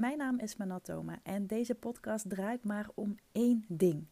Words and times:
Mijn 0.00 0.18
naam 0.18 0.38
is 0.38 0.56
Manatoma 0.56 1.20
en 1.22 1.46
deze 1.46 1.74
podcast 1.74 2.28
draait 2.28 2.64
maar 2.64 2.88
om 2.94 3.16
één 3.32 3.64
ding. 3.68 4.06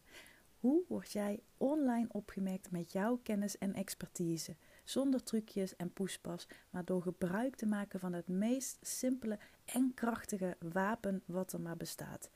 Hoe 0.59 0.83
word 0.87 1.11
jij 1.11 1.43
online 1.57 2.07
opgemerkt 2.11 2.71
met 2.71 2.91
jouw 2.91 3.19
kennis 3.23 3.57
en 3.57 3.73
expertise? 3.73 4.55
Zonder 4.83 5.23
trucjes 5.23 5.75
en 5.75 5.93
poespas, 5.93 6.47
maar 6.69 6.85
door 6.85 7.01
gebruik 7.01 7.55
te 7.55 7.65
maken 7.65 7.99
van 7.99 8.13
het 8.13 8.27
meest 8.27 8.77
simpele 8.81 9.39
en 9.65 9.91
krachtige 9.93 10.57
wapen 10.59 11.23
wat 11.25 11.53
er 11.53 11.61
maar 11.61 11.77
bestaat: 11.77 12.29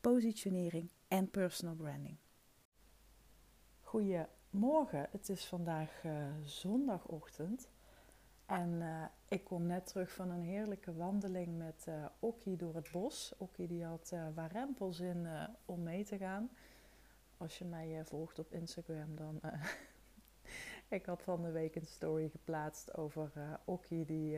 positionering 0.00 0.90
en 1.08 1.30
personal 1.30 1.74
branding. 1.74 2.16
Goedemorgen, 3.80 5.08
het 5.10 5.28
is 5.28 5.44
vandaag 5.44 6.04
uh, 6.04 6.12
zondagochtend. 6.44 7.68
En 8.50 8.70
uh, 8.80 9.04
ik 9.28 9.44
kom 9.44 9.66
net 9.66 9.86
terug 9.86 10.12
van 10.12 10.30
een 10.30 10.42
heerlijke 10.42 10.94
wandeling 10.94 11.58
met 11.58 11.84
uh, 11.88 12.04
Okkie 12.18 12.56
door 12.56 12.74
het 12.74 12.90
bos. 12.92 13.32
Okkie 13.38 13.66
die 13.66 13.84
had 13.84 14.10
uh, 14.14 14.26
warempels 14.34 15.00
in 15.00 15.28
om 15.64 15.82
mee 15.82 16.04
te 16.04 16.18
gaan. 16.18 16.50
Als 17.36 17.58
je 17.58 17.64
mij 17.64 18.04
volgt 18.04 18.38
op 18.38 18.52
Instagram, 18.52 19.16
dan... 19.16 19.40
ik 20.98 21.06
had 21.06 21.22
van 21.22 21.42
de 21.42 21.50
week 21.50 21.74
een 21.74 21.86
story 21.86 22.28
geplaatst 22.28 22.96
over 22.96 23.60
Okkie 23.64 24.04
die 24.04 24.36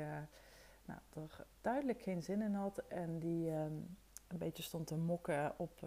nou, 0.84 1.00
er 1.14 1.46
duidelijk 1.60 2.02
geen 2.02 2.22
zin 2.22 2.42
in 2.42 2.54
had. 2.54 2.78
En 2.78 3.18
die 3.18 3.50
een 3.50 4.38
beetje 4.38 4.62
stond 4.62 4.86
te 4.86 4.96
mokken 4.96 5.58
op, 5.58 5.86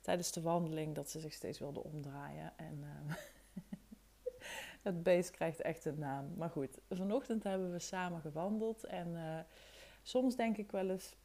tijdens 0.00 0.32
de 0.32 0.40
wandeling 0.40 0.94
dat 0.94 1.10
ze 1.10 1.20
zich 1.20 1.32
steeds 1.32 1.58
wilde 1.58 1.82
omdraaien. 1.82 2.52
En... 2.56 2.84
Het 4.82 5.02
beest 5.02 5.30
krijgt 5.30 5.60
echt 5.60 5.84
een 5.84 5.98
naam. 5.98 6.34
Maar 6.36 6.50
goed, 6.50 6.78
vanochtend 6.88 7.42
hebben 7.42 7.72
we 7.72 7.78
samen 7.78 8.20
gewandeld. 8.20 8.84
En 8.84 9.08
uh, 9.08 9.38
soms 10.02 10.36
denk 10.36 10.56
ik 10.56 10.70
wel 10.70 10.90
eens, 10.90 11.16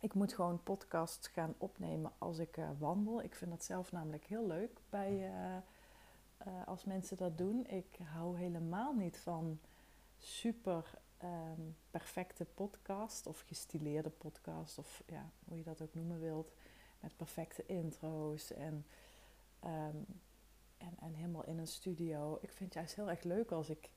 ik 0.00 0.14
moet 0.14 0.34
gewoon 0.34 0.62
podcasts 0.62 1.28
gaan 1.28 1.54
opnemen 1.58 2.12
als 2.18 2.38
ik 2.38 2.56
uh, 2.56 2.68
wandel. 2.78 3.22
Ik 3.22 3.34
vind 3.34 3.50
dat 3.50 3.64
zelf 3.64 3.92
namelijk 3.92 4.24
heel 4.24 4.46
leuk 4.46 4.80
bij, 4.90 5.30
uh, 5.30 6.66
als 6.66 6.84
mensen 6.84 7.16
dat 7.16 7.38
doen. 7.38 7.66
Ik 7.66 7.98
hou 8.02 8.38
helemaal 8.38 8.94
niet 8.94 9.18
van 9.18 9.60
super 10.18 10.90
um, 11.22 11.76
perfecte 11.90 12.44
podcast 12.44 13.26
of 13.26 13.40
gestileerde 13.40 14.10
podcast. 14.10 14.78
Of 14.78 15.02
ja, 15.06 15.30
hoe 15.44 15.56
je 15.56 15.64
dat 15.64 15.82
ook 15.82 15.94
noemen 15.94 16.20
wilt. 16.20 16.52
Met 17.00 17.16
perfecte 17.16 17.66
intro's 17.66 18.52
en... 18.52 18.86
Um, 19.64 20.06
en, 20.78 20.94
en 21.00 21.14
helemaal 21.14 21.44
in 21.44 21.58
een 21.58 21.66
studio. 21.66 22.38
Ik 22.40 22.52
vind 22.52 22.58
het 22.58 22.74
juist 22.74 22.94
heel 22.94 23.10
erg 23.10 23.22
leuk 23.22 23.50
als 23.50 23.70
ik 23.70 23.90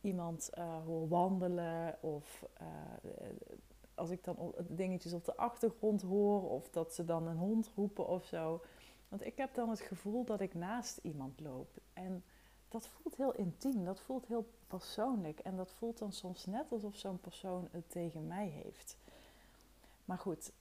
iemand 0.00 0.50
uh, 0.58 0.84
hoor 0.84 1.08
wandelen 1.08 2.02
of 2.02 2.46
uh, 2.60 2.68
als 3.94 4.10
ik 4.10 4.24
dan 4.24 4.54
dingetjes 4.68 5.12
op 5.12 5.24
de 5.24 5.36
achtergrond 5.36 6.02
hoor 6.02 6.50
of 6.50 6.70
dat 6.70 6.94
ze 6.94 7.04
dan 7.04 7.26
een 7.26 7.36
hond 7.36 7.70
roepen 7.74 8.06
of 8.06 8.24
zo. 8.24 8.62
Want 9.08 9.24
ik 9.24 9.36
heb 9.36 9.54
dan 9.54 9.70
het 9.70 9.80
gevoel 9.80 10.24
dat 10.24 10.40
ik 10.40 10.54
naast 10.54 10.98
iemand 11.02 11.40
loop. 11.40 11.70
En 11.92 12.24
dat 12.68 12.86
voelt 12.86 13.16
heel 13.16 13.34
intiem, 13.34 13.84
dat 13.84 14.00
voelt 14.00 14.26
heel 14.26 14.48
persoonlijk. 14.66 15.38
En 15.38 15.56
dat 15.56 15.72
voelt 15.72 15.98
dan 15.98 16.12
soms 16.12 16.46
net 16.46 16.72
alsof 16.72 16.96
zo'n 16.96 17.20
persoon 17.20 17.68
het 17.70 17.90
tegen 17.90 18.26
mij 18.26 18.46
heeft. 18.46 18.96
Maar 20.04 20.18
goed, 20.18 20.52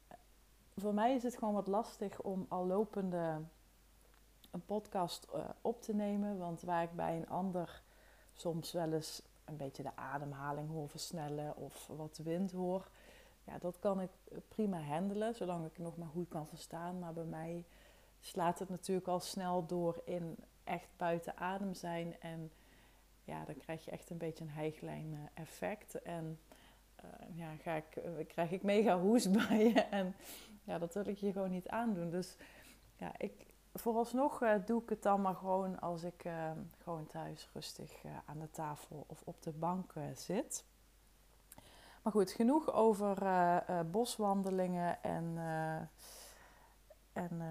voor 0.76 0.94
mij 0.94 1.16
is 1.16 1.24
het 1.24 1.38
gewoon 1.38 1.54
wat 1.54 1.68
lastig 1.68 2.22
om 2.22 2.46
al 2.50 2.66
lopende 2.66 3.42
een 4.52 4.66
podcast 4.66 5.28
uh, 5.36 5.50
op 5.62 5.82
te 5.82 5.94
nemen. 5.94 6.38
Want 6.38 6.62
waar 6.62 6.84
ik 6.84 6.96
bij 6.96 7.16
een 7.16 7.30
ander 7.30 7.82
soms 8.34 8.72
wel 8.72 8.94
eens 8.94 9.22
een 9.46 9.58
beetje 9.58 9.84
de 9.84 9.96
ademhaling 9.96 10.70
hoor 10.70 10.90
versnellen 10.90 11.56
of 11.56 11.88
wat 11.88 12.20
wind 12.24 12.52
hoor. 12.52 12.90
Ja, 13.44 13.58
dat 13.58 13.80
kan 13.80 14.02
ik 14.02 14.10
prima 14.48 14.82
handelen, 14.82 15.36
zolang 15.36 15.66
ik 15.66 15.78
nog 15.78 15.98
maar 15.98 16.08
goed 16.08 16.30
kan 16.30 16.48
verstaan. 16.48 17.00
Maar 17.00 17.14
bij 17.14 17.24
mij 17.24 17.66
slaat 18.20 18.60
het 18.60 18.70
natuurlijk 18.70 19.08
al 19.08 19.20
snel 19.20 19.66
door 19.66 20.02
in 20.06 20.38
echt 20.64 20.90
buiten 20.98 21.38
adem 21.38 21.74
zijn. 21.74 22.20
En 22.20 22.52
ja, 23.24 23.46
dan 23.46 23.58
krijg 23.58 23.86
je 23.86 23.92
echt 23.92 24.10
een 24.10 24.18
beetje 24.18 24.44
een 24.44 24.50
hijglijn 24.50 25.14
eh, 25.14 25.42
effect. 25.44 26.02
En 26.02 26.40
uh, 27.06 27.38
ja, 27.38 27.56
ga 27.56 27.76
ik, 27.76 28.28
krijg 28.28 28.52
ik 28.52 28.64
mega 28.64 29.00
hoes 29.00 29.32
bij 29.48 29.64
je. 29.64 29.82
En 29.82 30.16
ja, 30.64 30.78
dat 30.78 30.94
wil 30.94 31.08
ik 31.08 31.18
je 31.18 31.32
gewoon 31.32 31.52
niet 31.52 31.68
aandoen. 31.68 32.10
Dus 32.10 32.36
ja, 32.96 33.12
ik, 33.18 33.46
vooralsnog 33.80 34.42
uh, 34.42 34.56
doe 34.66 34.82
ik 34.82 34.90
het 34.90 35.04
dan 35.04 35.22
maar 35.22 35.36
gewoon 35.36 35.80
als 35.80 36.04
ik 36.04 36.26
uh, 36.26 36.52
gewoon 36.78 37.08
thuis 37.08 37.50
rustig 37.54 38.04
uh, 38.04 38.12
aan 38.26 38.40
de 38.40 38.52
tafel 38.52 39.06
of 39.08 39.22
op 39.26 39.44
de 39.44 39.52
bank 39.52 39.94
zit. 40.14 40.66
Maar 42.02 42.14
goed, 42.14 42.32
genoeg 42.32 42.74
over 42.74 43.18
boswandelingen 43.92 45.04
en, 45.04 45.38
en 47.14 47.42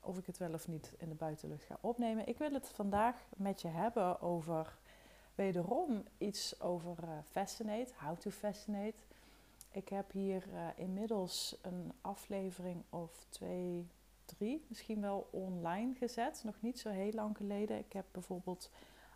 of 0.00 0.18
ik 0.18 0.26
het 0.26 0.38
wel 0.38 0.52
of 0.52 0.68
niet 0.68 0.94
in 0.98 1.08
de 1.08 1.14
buitenlucht 1.14 1.64
ga 1.64 1.78
opnemen. 1.80 2.26
Ik 2.26 2.38
wil 2.38 2.52
het 2.52 2.68
vandaag 2.68 3.14
met 3.36 3.60
je 3.60 3.68
hebben 3.68 4.20
over 4.20 4.78
wederom 5.34 6.04
iets 6.18 6.60
over 6.60 6.96
Fascinate, 7.24 7.92
How 7.96 8.18
to 8.18 8.30
Fascinate. 8.30 8.98
Ik 9.70 9.88
heb 9.88 10.12
hier 10.12 10.44
inmiddels 10.76 11.56
een 11.62 11.92
aflevering 12.00 12.84
of 12.90 13.24
twee, 13.28 13.90
drie 14.36 14.64
misschien 14.68 15.00
wel 15.00 15.28
online 15.30 15.94
gezet. 15.94 16.40
Nog 16.44 16.60
niet 16.60 16.78
zo 16.78 16.88
heel 16.88 17.12
lang 17.12 17.36
geleden. 17.36 17.78
Ik 17.78 17.92
heb 17.92 18.06
bijvoorbeeld 18.12 18.70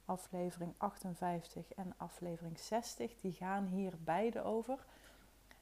aflevering 0.05 0.75
58 0.77 1.73
en 1.73 1.95
aflevering 1.97 2.59
60. 2.59 3.17
Die 3.17 3.33
gaan 3.33 3.67
hier 3.67 3.93
beide 4.05 4.43
over. 4.43 4.85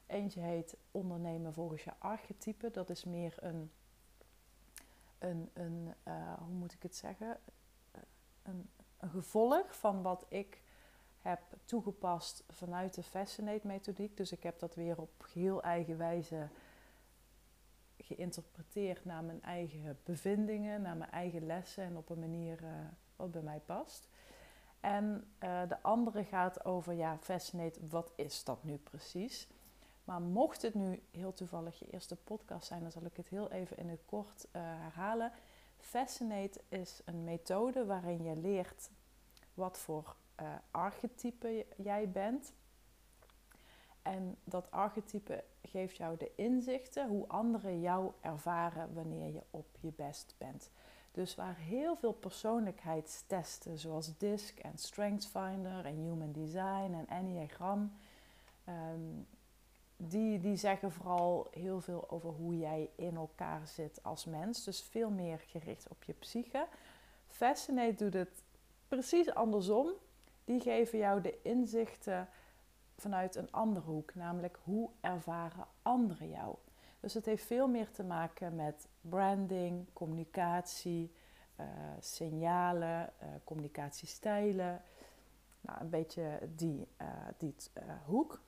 Eentje 0.05 0.39
heet 0.39 0.77
ondernemen 0.91 1.53
volgens 1.53 1.83
je 1.83 1.91
archetype. 1.97 2.71
Dat 2.71 2.89
is 2.89 3.03
meer 3.03 3.35
een, 3.39 3.71
een, 5.19 5.49
een 5.53 5.93
uh, 6.07 6.33
hoe 6.37 6.53
moet 6.53 6.73
ik 6.73 6.83
het 6.83 6.95
zeggen? 6.95 7.39
Een, 8.43 8.69
een 8.97 9.09
gevolg 9.09 9.75
van 9.75 10.01
wat 10.01 10.25
ik 10.29 10.61
heb 11.21 11.41
toegepast 11.65 12.43
vanuit 12.49 12.93
de 12.93 13.03
Fascinate 13.03 13.67
methodiek. 13.67 14.17
Dus 14.17 14.31
ik 14.31 14.43
heb 14.43 14.59
dat 14.59 14.75
weer 14.75 14.97
op 14.97 15.27
heel 15.33 15.63
eigen 15.63 15.97
wijze 15.97 16.47
geïnterpreteerd 18.15 19.05
naar 19.05 19.23
mijn 19.23 19.41
eigen 19.41 19.99
bevindingen, 20.03 20.81
naar 20.81 20.97
mijn 20.97 21.11
eigen 21.11 21.45
lessen 21.45 21.83
en 21.83 21.97
op 21.97 22.09
een 22.09 22.19
manier 22.19 22.63
uh, 22.63 22.69
wat 23.15 23.31
bij 23.31 23.41
mij 23.41 23.59
past. 23.59 24.09
En 24.79 25.33
uh, 25.43 25.61
de 25.67 25.81
andere 25.81 26.23
gaat 26.23 26.65
over, 26.65 26.93
ja, 26.93 27.17
Fascinate, 27.17 27.87
wat 27.87 28.11
is 28.15 28.43
dat 28.43 28.63
nu 28.63 28.77
precies? 28.77 29.47
Maar 30.03 30.21
mocht 30.21 30.61
het 30.61 30.73
nu 30.73 31.03
heel 31.11 31.33
toevallig 31.33 31.79
je 31.79 31.89
eerste 31.89 32.15
podcast 32.15 32.67
zijn, 32.67 32.81
dan 32.81 32.91
zal 32.91 33.05
ik 33.05 33.17
het 33.17 33.27
heel 33.27 33.51
even 33.51 33.77
in 33.77 33.89
het 33.89 34.01
kort 34.05 34.45
uh, 34.45 34.61
herhalen. 34.61 35.31
Fascinate 35.77 36.61
is 36.69 37.01
een 37.05 37.23
methode 37.23 37.85
waarin 37.85 38.23
je 38.23 38.35
leert 38.35 38.89
wat 39.53 39.77
voor 39.77 40.15
archetype 40.71 41.65
jij 41.75 42.09
bent. 42.09 42.53
En 44.01 44.37
dat 44.43 44.71
archetype 44.71 45.43
geeft 45.71 45.97
jou 45.97 46.17
de 46.17 46.31
inzichten 46.35 47.07
hoe 47.07 47.27
anderen 47.27 47.81
jou 47.81 48.11
ervaren 48.21 48.93
wanneer 48.93 49.33
je 49.33 49.41
op 49.49 49.67
je 49.79 49.91
best 49.95 50.35
bent. 50.37 50.71
Dus 51.11 51.35
waar 51.35 51.57
heel 51.57 51.95
veel 51.95 52.13
persoonlijkheidstesten 52.13 53.77
zoals 53.77 54.17
DISC 54.17 54.59
en 54.59 54.77
StrengthsFinder 54.77 55.85
en 55.85 55.95
Human 55.95 56.31
Design 56.31 56.93
en 56.93 57.07
Enneagram, 57.07 57.91
um, 58.67 59.27
die, 59.97 60.39
die 60.39 60.55
zeggen 60.55 60.91
vooral 60.91 61.47
heel 61.51 61.81
veel 61.81 62.09
over 62.09 62.29
hoe 62.29 62.57
jij 62.57 62.89
in 62.95 63.15
elkaar 63.15 63.67
zit 63.67 64.03
als 64.03 64.25
mens. 64.25 64.63
Dus 64.63 64.81
veel 64.81 65.09
meer 65.09 65.39
gericht 65.39 65.87
op 65.89 66.03
je 66.03 66.13
psyche. 66.13 66.67
Fascinate 67.27 67.95
doet 67.95 68.13
het 68.13 68.43
precies 68.87 69.33
andersom. 69.33 69.89
Die 70.45 70.59
geven 70.59 70.97
jou 70.97 71.21
de 71.21 71.41
inzichten 71.41 72.29
vanuit 73.01 73.35
een 73.35 73.51
andere 73.51 73.85
hoek, 73.85 74.15
namelijk 74.15 74.59
hoe 74.63 74.89
ervaren 75.01 75.65
anderen 75.81 76.29
jou. 76.29 76.55
Dus 76.99 77.13
het 77.13 77.25
heeft 77.25 77.45
veel 77.45 77.67
meer 77.67 77.91
te 77.91 78.03
maken 78.03 78.55
met 78.55 78.87
branding, 79.01 79.85
communicatie, 79.93 81.11
uh, 81.59 81.65
signalen, 81.99 83.13
uh, 83.23 83.27
communicatiestijlen. 83.43 84.81
Nou, 85.61 85.81
een 85.81 85.89
beetje 85.89 86.39
die, 86.55 86.87
uh, 87.01 87.07
die 87.37 87.55
hoek. 88.05 88.41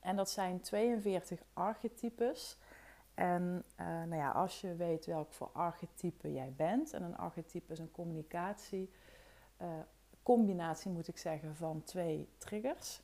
En 0.00 0.16
dat 0.16 0.30
zijn 0.30 0.60
42 0.60 1.42
archetypes. 1.52 2.58
En 3.14 3.64
nou 3.76 4.16
ja, 4.16 4.30
als 4.30 4.60
je 4.60 4.74
weet 4.74 5.06
welk 5.06 5.32
voor 5.32 5.50
archetype 5.52 6.32
jij 6.32 6.52
bent, 6.56 6.92
en 6.92 7.02
een 7.02 7.16
archetype 7.16 7.72
is 7.72 7.78
een 7.78 7.90
communicatie, 7.90 8.90
combinatie 10.22 10.90
moet 10.90 11.08
ik 11.08 11.18
zeggen, 11.18 11.56
van 11.56 11.82
twee 11.84 12.28
triggers. 12.36 13.02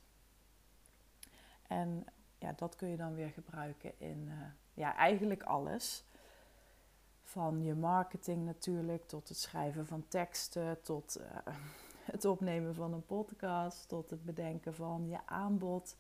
En 1.75 2.05
ja, 2.39 2.53
dat 2.57 2.77
kun 2.77 2.89
je 2.89 2.97
dan 2.97 3.15
weer 3.15 3.31
gebruiken 3.31 4.01
in 4.01 4.27
uh, 4.27 4.35
ja, 4.75 4.97
eigenlijk 4.97 5.43
alles. 5.43 6.05
Van 7.23 7.63
je 7.63 7.75
marketing 7.75 8.45
natuurlijk, 8.45 9.07
tot 9.07 9.29
het 9.29 9.39
schrijven 9.39 9.87
van 9.87 10.09
teksten, 10.09 10.83
tot 10.83 11.21
uh, 11.21 11.55
het 12.13 12.25
opnemen 12.25 12.75
van 12.75 12.93
een 12.93 13.07
podcast, 13.07 13.89
tot 13.89 14.11
het 14.11 14.25
bedenken 14.25 14.75
van 14.75 15.09
je 15.09 15.19
aanbod. 15.27 15.97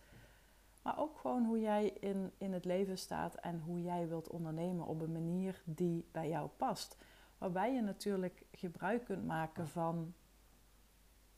Maar 0.82 0.98
ook 0.98 1.18
gewoon 1.18 1.44
hoe 1.44 1.60
jij 1.60 1.86
in, 1.86 2.32
in 2.38 2.52
het 2.52 2.64
leven 2.64 2.98
staat 2.98 3.34
en 3.34 3.60
hoe 3.60 3.82
jij 3.82 4.08
wilt 4.08 4.28
ondernemen 4.28 4.86
op 4.86 5.00
een 5.00 5.12
manier 5.12 5.62
die 5.64 6.08
bij 6.12 6.28
jou 6.28 6.48
past. 6.56 6.96
Waarbij 7.38 7.74
je 7.74 7.80
natuurlijk 7.80 8.44
gebruik 8.52 9.04
kunt 9.04 9.26
maken 9.26 9.68
van 9.68 10.14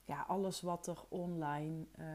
ja, 0.05 0.25
alles 0.29 0.61
wat 0.61 0.87
er 0.87 1.05
online 1.09 1.87
uh, 1.99 2.07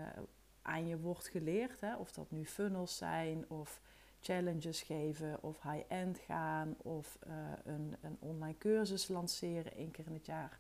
aan 0.62 0.88
je 0.88 1.00
wordt 1.00 1.28
geleerd. 1.28 1.82
Hè? 1.82 1.96
Of 1.96 2.12
dat 2.12 2.32
nu 2.32 2.46
funnels 2.46 2.98
zijn 2.98 3.50
of 3.50 3.82
challenges 4.22 4.82
geven 4.82 5.44
of 5.44 5.62
high-end 5.62 6.18
gaan 6.18 6.76
of 6.78 7.18
uh, 7.28 7.34
een, 7.64 7.96
een 8.02 8.18
online 8.20 8.58
cursus 8.58 9.08
lanceren 9.08 9.76
één 9.76 9.92
keer 9.92 10.06
in 10.06 10.14
het 10.14 10.26
jaar. 10.26 10.60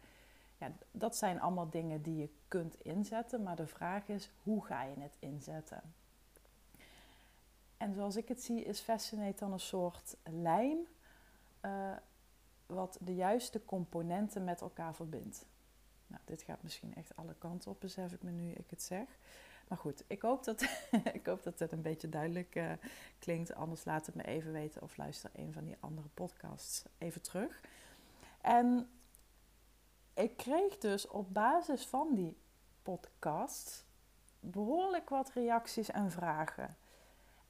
Ja, 0.57 0.71
dat 0.91 1.15
zijn 1.15 1.41
allemaal 1.41 1.69
dingen 1.69 2.01
die 2.01 2.17
je 2.17 2.29
kunt 2.47 2.83
inzetten, 2.83 3.43
maar 3.43 3.55
de 3.55 3.67
vraag 3.67 4.07
is 4.07 4.29
hoe 4.43 4.65
ga 4.65 4.83
je 4.83 4.99
het 4.99 5.17
inzetten? 5.19 5.81
En 7.77 7.93
zoals 7.93 8.15
ik 8.15 8.27
het 8.27 8.43
zie, 8.43 8.63
is 8.63 8.79
Fascinate 8.79 9.37
dan 9.39 9.53
een 9.53 9.59
soort 9.59 10.17
lijm 10.23 10.77
uh, 11.61 11.91
wat 12.65 12.97
de 13.01 13.15
juiste 13.15 13.65
componenten 13.65 14.43
met 14.43 14.61
elkaar 14.61 14.95
verbindt. 14.95 15.45
Nou, 16.07 16.21
dit 16.25 16.41
gaat 16.41 16.63
misschien 16.63 16.95
echt 16.95 17.15
alle 17.15 17.35
kanten 17.37 17.71
op, 17.71 17.79
besef 17.79 18.11
ik 18.11 18.21
me 18.21 18.31
nu 18.31 18.51
ik 18.51 18.69
het 18.69 18.81
zeg. 18.81 19.07
Maar 19.71 19.79
goed, 19.79 20.03
ik 20.07 20.21
hoop 20.21 20.43
dat, 20.43 20.61
ik 21.13 21.25
hoop 21.25 21.43
dat 21.43 21.59
het 21.59 21.71
een 21.71 21.81
beetje 21.81 22.09
duidelijk 22.09 22.55
uh, 22.55 22.71
klinkt. 23.19 23.55
Anders 23.55 23.85
laat 23.85 24.05
het 24.05 24.15
me 24.15 24.23
even 24.23 24.51
weten 24.51 24.81
of 24.81 24.97
luister 24.97 25.29
een 25.33 25.53
van 25.53 25.63
die 25.63 25.77
andere 25.79 26.07
podcasts 26.07 26.83
even 26.97 27.21
terug. 27.21 27.61
En 28.41 28.89
ik 30.13 30.37
kreeg 30.37 30.77
dus 30.77 31.07
op 31.07 31.33
basis 31.33 31.85
van 31.85 32.13
die 32.13 32.37
podcast 32.81 33.85
behoorlijk 34.39 35.09
wat 35.09 35.31
reacties 35.33 35.91
en 35.91 36.11
vragen. 36.11 36.77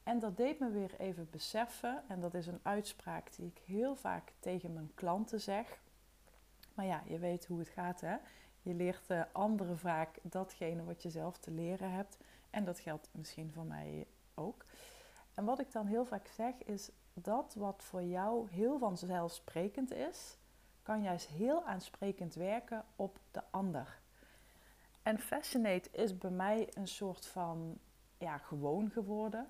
En 0.02 0.18
dat 0.18 0.36
deed 0.36 0.58
me 0.58 0.70
weer 0.70 0.94
even 0.98 1.30
beseffen, 1.30 2.02
en 2.08 2.20
dat 2.20 2.34
is 2.34 2.46
een 2.46 2.60
uitspraak 2.62 3.36
die 3.36 3.46
ik 3.46 3.58
heel 3.64 3.96
vaak 3.96 4.32
tegen 4.38 4.72
mijn 4.72 4.92
klanten 4.94 5.40
zeg. 5.40 5.80
Maar 6.74 6.86
ja, 6.86 7.02
je 7.06 7.18
weet 7.18 7.46
hoe 7.46 7.58
het 7.58 7.68
gaat, 7.68 8.00
hè? 8.00 8.16
Je 8.62 8.74
leert 8.74 9.10
uh, 9.10 9.22
anderen 9.32 9.78
vaak 9.78 10.18
datgene 10.22 10.84
wat 10.84 11.02
je 11.02 11.10
zelf 11.10 11.38
te 11.38 11.50
leren 11.50 11.92
hebt. 11.92 12.16
En 12.50 12.64
dat 12.64 12.80
geldt 12.80 13.08
misschien 13.12 13.52
voor 13.52 13.64
mij 13.64 14.06
ook. 14.34 14.64
En 15.34 15.44
wat 15.44 15.60
ik 15.60 15.72
dan 15.72 15.86
heel 15.86 16.04
vaak 16.04 16.26
zeg 16.26 16.54
is 16.64 16.90
dat 17.14 17.54
wat 17.54 17.82
voor 17.82 18.02
jou 18.02 18.50
heel 18.50 18.78
vanzelfsprekend 18.78 19.92
is, 19.92 20.36
kan 20.82 21.02
juist 21.02 21.26
heel 21.26 21.64
aansprekend 21.64 22.34
werken 22.34 22.84
op 22.96 23.18
de 23.30 23.42
ander. 23.50 24.00
En 25.02 25.18
Fascinate 25.18 25.90
is 25.90 26.18
bij 26.18 26.30
mij 26.30 26.68
een 26.74 26.88
soort 26.88 27.26
van 27.26 27.78
ja, 28.18 28.38
gewoon 28.38 28.90
geworden. 28.90 29.48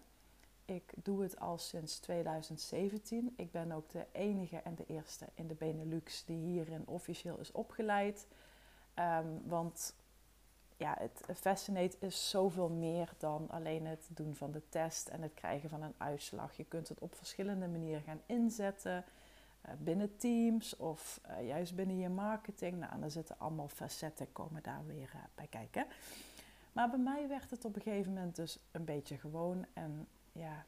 Ik 0.64 0.92
doe 1.02 1.22
het 1.22 1.40
al 1.40 1.58
sinds 1.58 1.98
2017. 1.98 3.34
Ik 3.36 3.50
ben 3.50 3.72
ook 3.72 3.90
de 3.90 4.06
enige 4.12 4.56
en 4.56 4.74
de 4.74 4.86
eerste 4.86 5.26
in 5.34 5.46
de 5.46 5.54
Benelux 5.54 6.24
die 6.24 6.38
hierin 6.38 6.86
officieel 6.86 7.38
is 7.38 7.52
opgeleid. 7.52 8.26
Um, 8.98 9.42
want 9.44 9.94
ja, 10.76 10.96
het 10.98 11.38
Fascinate 11.38 11.96
is 12.00 12.30
zoveel 12.30 12.68
meer 12.68 13.12
dan 13.18 13.50
alleen 13.50 13.86
het 13.86 14.08
doen 14.08 14.34
van 14.34 14.52
de 14.52 14.62
test 14.68 15.08
en 15.08 15.22
het 15.22 15.34
krijgen 15.34 15.70
van 15.70 15.82
een 15.82 15.94
uitslag. 15.96 16.56
Je 16.56 16.64
kunt 16.64 16.88
het 16.88 17.00
op 17.00 17.14
verschillende 17.14 17.68
manieren 17.68 18.02
gaan 18.02 18.20
inzetten. 18.26 19.04
Uh, 19.66 19.72
binnen 19.78 20.16
teams 20.16 20.76
of 20.76 21.20
uh, 21.30 21.46
juist 21.46 21.74
binnen 21.74 21.98
je 21.98 22.08
marketing. 22.08 22.78
Nou, 22.78 23.00
dan 23.00 23.10
zitten 23.10 23.38
allemaal 23.38 23.68
facetten, 23.68 24.32
komen 24.32 24.62
daar 24.62 24.86
weer 24.86 25.12
uh, 25.14 25.20
bij 25.34 25.46
kijken. 25.46 25.86
Maar 26.72 26.90
bij 26.90 26.98
mij 26.98 27.28
werd 27.28 27.50
het 27.50 27.64
op 27.64 27.76
een 27.76 27.82
gegeven 27.82 28.12
moment 28.12 28.36
dus 28.36 28.58
een 28.70 28.84
beetje 28.84 29.18
gewoon. 29.18 29.66
En 29.72 30.08
ja, 30.32 30.64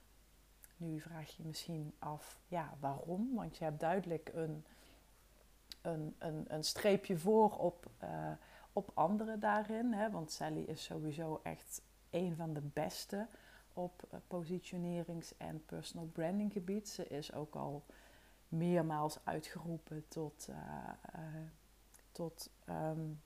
nu 0.77 1.01
vraag 1.01 1.37
je 1.37 1.43
misschien 1.43 1.95
af, 1.99 2.41
ja, 2.49 2.75
waarom? 2.81 3.35
Want 3.35 3.57
je 3.57 3.65
hebt 3.65 3.81
duidelijk 3.81 4.31
een 4.35 4.65
een, 5.85 6.15
een, 6.19 6.45
een 6.49 6.65
streepje 6.65 7.19
voor 7.19 7.57
op, 7.59 7.87
uh, 8.05 8.31
op 8.73 8.91
anderen 8.95 9.41
daarin. 9.41 9.93
Hè? 9.93 10.11
Want 10.11 10.31
Sally 10.31 10.63
is 10.63 10.85
sowieso 10.85 11.41
echt 11.43 11.83
een 12.11 12.37
van 12.37 12.53
de 12.53 12.61
beste 12.61 13.27
op 13.73 14.03
uh, 14.15 14.21
positionerings- 14.27 15.37
en 15.37 15.65
personal 15.67 16.07
branding 16.07 16.53
gebied. 16.53 16.89
Ze 16.89 17.07
is 17.09 17.33
ook 17.33 17.55
al 17.55 17.85
meermaals 18.49 19.19
uitgeroepen 19.25 20.05
tot, 20.09 20.49
uh, 20.51 20.57
tot 22.13 22.51
um, 22.69 23.21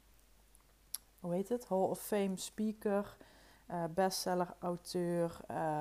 hoe 1.20 1.34
heet 1.34 1.48
het? 1.48 1.68
Hall 1.68 1.78
of 1.88 2.00
Fame 2.00 2.36
speaker, 2.36 3.16
bestseller 3.94 4.54
auteur, 4.58 5.40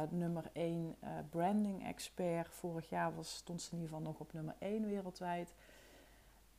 nummer 0.10 0.50
1 0.54 0.96
branding 1.30 1.86
expert. 1.86 2.56
Vorig 2.56 2.90
jaar 2.90 3.16
was, 3.16 3.36
stond 3.36 3.62
ze 3.62 3.72
in 3.72 3.78
ieder 3.78 3.96
geval 3.96 4.12
nog 4.12 4.20
op 4.20 4.34
nummer 4.34 4.56
1 4.60 4.86
wereldwijd. 4.86 5.54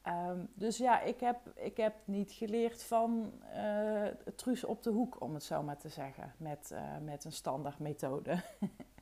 Um, 0.09 0.49
dus 0.55 0.77
ja, 0.77 1.01
ik 1.01 1.21
heb, 1.21 1.39
ik 1.55 1.77
heb 1.77 1.95
niet 2.05 2.33
geleerd 2.33 2.83
van 2.83 3.33
uh, 3.55 4.07
truus 4.37 4.65
op 4.65 4.83
de 4.83 4.91
hoek, 4.91 5.21
om 5.21 5.35
het 5.35 5.43
zo 5.43 5.63
maar 5.63 5.79
te 5.79 5.89
zeggen, 5.89 6.35
met, 6.37 6.71
uh, 6.73 6.99
met 6.99 7.25
een 7.25 7.33
standaard 7.33 7.79
methode. 7.79 8.43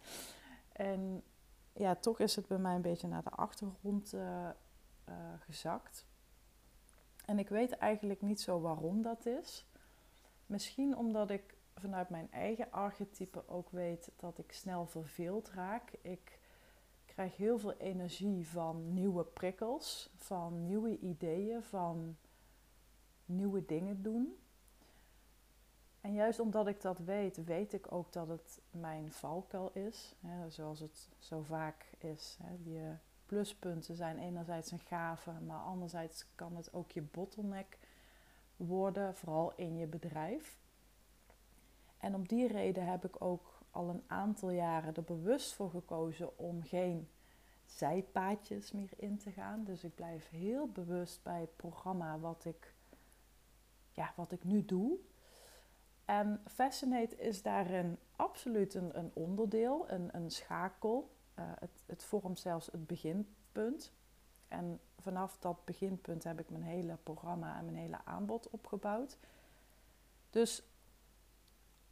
en 0.73 1.23
ja, 1.73 1.95
toch 1.95 2.21
is 2.21 2.37
het 2.37 2.47
bij 2.47 2.59
mij 2.59 2.75
een 2.75 2.83
beetje 2.83 3.09
naar 3.09 3.23
de 3.23 3.31
achtergrond 3.31 4.15
uh, 4.15 4.49
gezakt. 5.39 6.07
En 7.25 7.39
ik 7.39 7.49
weet 7.49 7.73
eigenlijk 7.73 8.23
niet 8.23 8.41
zo 8.41 8.61
waarom 8.61 9.03
dat 9.03 9.27
is. 9.27 9.67
Misschien 10.47 10.97
omdat 10.97 11.31
ik 11.31 11.57
vanuit 11.75 12.09
mijn 12.09 12.33
eigen 12.33 12.71
archetype 12.71 13.49
ook 13.49 13.71
weet 13.71 14.11
dat 14.17 14.39
ik 14.39 14.53
snel 14.53 14.87
verveeld 14.87 15.51
raak. 15.51 15.93
Ik 16.03 16.36
krijg 17.17 17.37
heel 17.37 17.59
veel 17.59 17.73
energie 17.73 18.49
van 18.49 18.93
nieuwe 18.93 19.25
prikkels, 19.25 20.11
van 20.17 20.65
nieuwe 20.67 20.99
ideeën, 20.99 21.63
van 21.63 22.17
nieuwe 23.25 23.65
dingen 23.65 24.03
doen. 24.03 24.37
En 26.01 26.13
juist 26.13 26.41
omdat 26.41 26.67
ik 26.67 26.81
dat 26.81 26.99
weet, 26.99 27.45
weet 27.45 27.73
ik 27.73 27.93
ook 27.93 28.13
dat 28.13 28.29
het 28.29 28.61
mijn 28.71 29.13
valkuil 29.13 29.71
is. 29.73 30.15
Zoals 30.49 30.81
het 30.81 31.09
zo 31.19 31.43
vaak 31.43 31.93
is. 31.99 32.39
Hè. 32.43 32.57
Je 32.63 32.95
pluspunten 33.27 33.97
zijn 33.97 34.19
enerzijds 34.19 34.71
een 34.71 34.79
gave, 34.79 35.33
maar 35.33 35.61
anderzijds 35.61 36.27
kan 36.35 36.57
het 36.57 36.73
ook 36.73 36.91
je 36.91 37.03
bottleneck 37.03 37.79
worden, 38.57 39.15
vooral 39.15 39.53
in 39.55 39.77
je 39.77 39.87
bedrijf. 39.87 40.59
En 41.99 42.15
om 42.15 42.27
die 42.27 42.47
reden 42.47 42.87
heb 42.87 43.05
ik 43.05 43.23
ook 43.23 43.59
al 43.71 43.89
een 43.89 44.05
aantal 44.07 44.51
jaren 44.51 44.95
er 44.95 45.03
bewust 45.03 45.53
voor 45.53 45.71
gekozen 45.71 46.39
om 46.39 46.63
geen 46.63 47.09
zijpaadjes 47.67 48.73
meer 48.73 48.93
in 48.97 49.19
te 49.19 49.31
gaan. 49.31 49.65
Dus 49.65 49.85
ik 49.85 49.95
blijf 49.95 50.29
heel 50.29 50.69
bewust 50.69 51.23
bij 51.23 51.41
het 51.41 51.57
programma 51.57 52.19
wat 52.19 52.45
ik, 52.45 52.75
ja, 53.93 54.13
wat 54.17 54.33
ik 54.33 54.45
nu 54.45 54.65
doe. 54.65 54.99
En 56.05 56.43
Fascinate 56.47 57.17
is 57.17 57.43
daarin 57.43 57.99
absoluut 58.17 58.75
een, 58.75 58.99
een 58.99 59.11
onderdeel, 59.15 59.91
een, 59.91 60.17
een 60.17 60.31
schakel. 60.31 61.15
Uh, 61.39 61.45
het, 61.59 61.83
het 61.87 62.05
vormt 62.05 62.39
zelfs 62.39 62.67
het 62.67 62.87
beginpunt. 62.87 63.93
En 64.49 64.81
vanaf 64.99 65.39
dat 65.39 65.65
beginpunt 65.65 66.25
heb 66.25 66.41
ik 66.41 66.51
mijn 66.51 66.63
hele 66.63 66.99
programma 67.03 67.59
en 67.59 67.65
mijn 67.65 67.77
hele 67.77 67.99
aanbod 68.05 68.51
opgebouwd. 68.51 69.19
Dus 70.31 70.63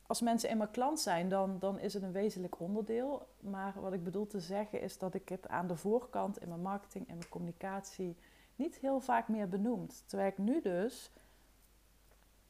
als 0.06 0.20
mensen 0.20 0.50
eenmaal 0.50 0.68
klant 0.68 1.00
zijn, 1.00 1.28
dan, 1.28 1.58
dan 1.58 1.78
is 1.78 1.94
het 1.94 2.02
een 2.02 2.12
wezenlijk 2.12 2.60
onderdeel. 2.60 3.26
Maar 3.40 3.80
wat 3.80 3.92
ik 3.92 4.04
bedoel 4.04 4.26
te 4.26 4.40
zeggen 4.40 4.80
is 4.80 4.98
dat 4.98 5.14
ik 5.14 5.28
het 5.28 5.48
aan 5.48 5.66
de 5.66 5.76
voorkant 5.76 6.38
in 6.38 6.48
mijn 6.48 6.62
marketing 6.62 7.08
en 7.08 7.16
mijn 7.16 7.28
communicatie 7.28 8.16
niet 8.56 8.76
heel 8.76 9.00
vaak 9.00 9.28
meer 9.28 9.48
benoemd. 9.48 10.04
Terwijl 10.06 10.30
ik 10.30 10.38
nu 10.38 10.60
dus 10.60 11.10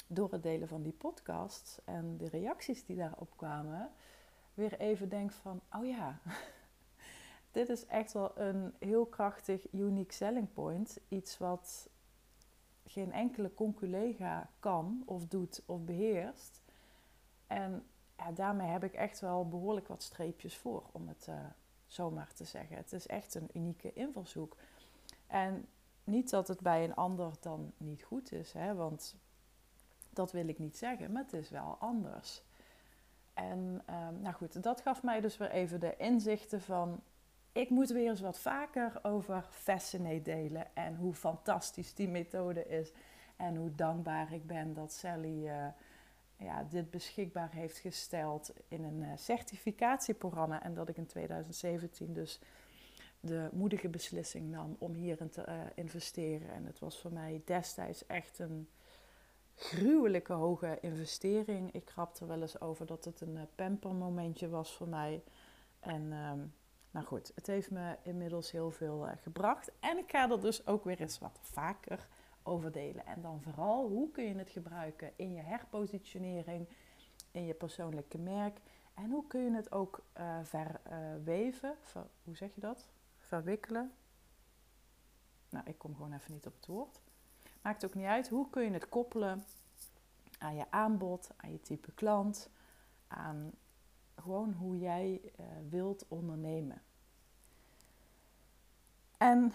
door 0.07 0.33
het 0.33 0.43
delen 0.43 0.69
van 0.69 0.83
die 0.83 0.93
podcast 0.93 1.81
en 1.85 2.17
de 2.17 2.29
reacties 2.29 2.85
die 2.85 2.97
daarop 2.97 3.37
kwamen, 3.37 3.91
weer 4.55 4.81
even 4.81 5.09
denk 5.09 5.33
van, 5.33 5.61
oh 5.73 5.87
ja, 5.87 6.21
dit 7.53 7.69
is 7.69 7.87
echt 7.87 8.13
wel 8.13 8.39
een 8.39 8.75
heel 8.79 9.07
krachtig 9.07 9.73
unique 9.73 10.13
selling 10.13 10.53
point. 10.53 11.01
Iets 11.09 11.39
wat 11.39 11.89
geen 12.87 13.13
enkele 13.13 13.55
conculega 13.55 14.51
kan 14.61 15.03
of 15.07 15.27
doet 15.27 15.63
of 15.67 15.81
beheerst. 15.81 16.63
En 17.47 17.87
ja, 18.17 18.33
daarmee 18.33 18.69
heb 18.69 18.85
ik 18.85 18.95
echt 18.95 19.21
wel 19.21 19.49
behoorlijk 19.49 19.89
wat 19.89 20.03
streepjes 20.03 20.57
voor, 20.57 20.83
om 20.93 21.09
het 21.09 21.27
uh, 21.29 21.35
zomaar 21.87 22.33
te 22.35 22.45
zeggen. 22.45 22.77
Het 22.77 22.93
is 22.93 23.07
echt 23.07 23.35
een 23.35 23.49
unieke 23.53 23.93
invalshoek. 23.93 24.57
En 25.27 25.67
niet 26.05 26.31
dat 26.31 26.49
het 26.49 26.61
bij 26.61 26.85
een 26.85 26.95
ander 26.95 27.33
dan 27.41 27.73
niet 27.77 28.03
goed 28.03 28.33
is, 28.33 28.53
hè, 28.53 28.75
want 28.75 29.17
dat 30.11 30.33
wil 30.33 30.49
ik 30.49 30.59
niet 30.59 30.77
zeggen, 30.77 31.13
maar 31.13 31.23
het 31.23 31.33
is 31.33 31.51
wel 31.51 31.77
anders. 31.79 32.43
En 33.35 33.83
um, 33.91 34.21
nou 34.21 34.35
goed, 34.35 34.63
dat 34.63 34.81
gaf 34.81 35.03
mij 35.03 35.21
dus 35.21 35.37
weer 35.37 35.51
even 35.51 35.81
de 35.81 35.97
inzichten 35.97 36.61
van... 36.61 37.01
ik 37.53 37.71
moet 37.71 37.91
weer 37.91 38.09
eens 38.09 38.21
wat 38.21 38.39
vaker 38.39 38.99
over 39.03 39.47
Fascinate 39.51 40.23
delen... 40.23 40.67
en 40.75 40.97
hoe 40.97 41.15
fantastisch 41.15 41.95
die 41.95 42.09
methode 42.09 42.67
is... 42.67 42.93
en 43.37 43.57
hoe 43.57 43.75
dankbaar 43.75 44.33
ik 44.33 44.47
ben 44.47 44.75
dat 44.75 44.93
Sally... 44.93 45.47
Uh, 45.47 45.67
ja, 46.39 46.67
dit 46.71 46.91
beschikbaar 46.91 47.53
heeft 47.53 47.79
gesteld 47.79 48.53
in 48.69 48.85
een 48.85 49.01
uh, 49.01 49.11
certificatieprogramma. 49.17 50.63
En 50.63 50.75
dat 50.75 50.89
ik 50.89 50.97
in 50.97 51.07
2017 51.07 52.13
dus 52.13 52.41
de 53.21 53.49
moedige 53.53 53.89
beslissing 53.89 54.51
nam 54.51 54.77
om 54.79 54.93
hierin 54.93 55.31
te 55.31 55.47
uh, 55.49 55.61
investeren. 55.75 56.51
En 56.51 56.65
het 56.65 56.79
was 56.79 57.01
voor 57.01 57.13
mij 57.13 57.43
destijds 57.45 58.07
echt 58.07 58.39
een 58.39 58.69
gruwelijke 59.55 60.33
hoge 60.33 60.79
investering. 60.81 61.73
Ik 61.73 61.91
grap 61.91 62.17
er 62.17 62.27
wel 62.27 62.41
eens 62.41 62.61
over 62.61 62.87
dat 62.87 63.05
het 63.05 63.21
een 63.21 63.37
uh, 63.37 63.43
pampermomentje 63.55 64.49
was 64.49 64.77
voor 64.77 64.89
mij. 64.89 65.23
En 65.81 66.13
um, 66.13 66.55
nou 66.91 67.07
goed, 67.07 67.33
het 67.35 67.47
heeft 67.47 67.71
me 67.71 67.97
inmiddels 68.03 68.51
heel 68.51 68.71
veel 68.71 69.07
gebracht. 69.23 69.71
En 69.81 69.99
ik 69.99 70.11
ga 70.11 70.31
er 70.31 70.41
dus 70.41 70.67
ook 70.67 70.85
weer 70.85 71.01
eens 71.01 71.19
wat 71.19 71.39
vaker 71.41 72.09
over 72.45 72.73
delen. 72.73 73.07
En 73.07 73.23
dan 73.23 73.43
vooral, 73.43 73.89
hoe 73.89 74.11
kun 74.11 74.25
je 74.25 74.35
het 74.35 74.51
gebruiken 74.51 75.13
in 75.17 75.33
je 75.33 75.43
herpositionering, 75.43 76.69
in 77.31 77.47
je 77.47 77.55
persoonlijke 77.55 78.19
merk. 78.19 78.61
En 78.95 79.11
hoe 79.11 79.27
kun 79.27 79.41
je 79.41 79.55
het 79.55 79.73
ook 79.73 80.05
uh, 80.19 80.39
verweven, 80.43 81.77
ver, 81.81 82.07
hoe 82.25 82.37
zeg 82.37 82.55
je 82.55 82.61
dat? 82.61 82.89
Verwikkelen. 83.19 83.93
Nou, 85.49 85.65
ik 85.67 85.79
kom 85.79 85.95
gewoon 85.95 86.13
even 86.13 86.33
niet 86.33 86.47
op 86.47 86.55
het 86.57 86.67
woord. 86.67 87.01
Maakt 87.63 87.85
ook 87.85 87.95
niet 87.95 88.07
uit. 88.07 88.29
Hoe 88.29 88.51
kun 88.51 88.63
je 88.63 88.71
het 88.71 88.89
koppelen 88.89 89.45
aan 90.39 90.57
je 90.57 90.71
aanbod, 90.71 91.31
aan 91.37 91.53
je 91.53 91.61
type 91.61 91.93
klant, 91.93 92.51
aan 93.07 93.53
gewoon 94.17 94.53
hoe 94.53 94.79
jij 94.79 95.21
uh, 95.23 95.47
wilt 95.69 96.05
ondernemen. 96.09 96.83
En 99.19 99.53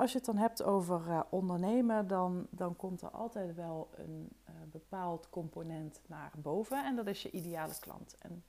als 0.00 0.12
je 0.12 0.16
het 0.16 0.26
dan 0.26 0.36
hebt 0.36 0.62
over 0.62 1.06
uh, 1.06 1.20
ondernemen, 1.30 2.06
dan, 2.06 2.46
dan 2.50 2.76
komt 2.76 3.02
er 3.02 3.10
altijd 3.10 3.54
wel 3.54 3.90
een 3.94 4.28
uh, 4.48 4.54
bepaald 4.70 5.28
component 5.30 6.00
naar 6.06 6.32
boven. 6.36 6.84
En 6.84 6.96
dat 6.96 7.06
is 7.06 7.22
je 7.22 7.30
ideale 7.30 7.74
klant. 7.80 8.16
En 8.18 8.44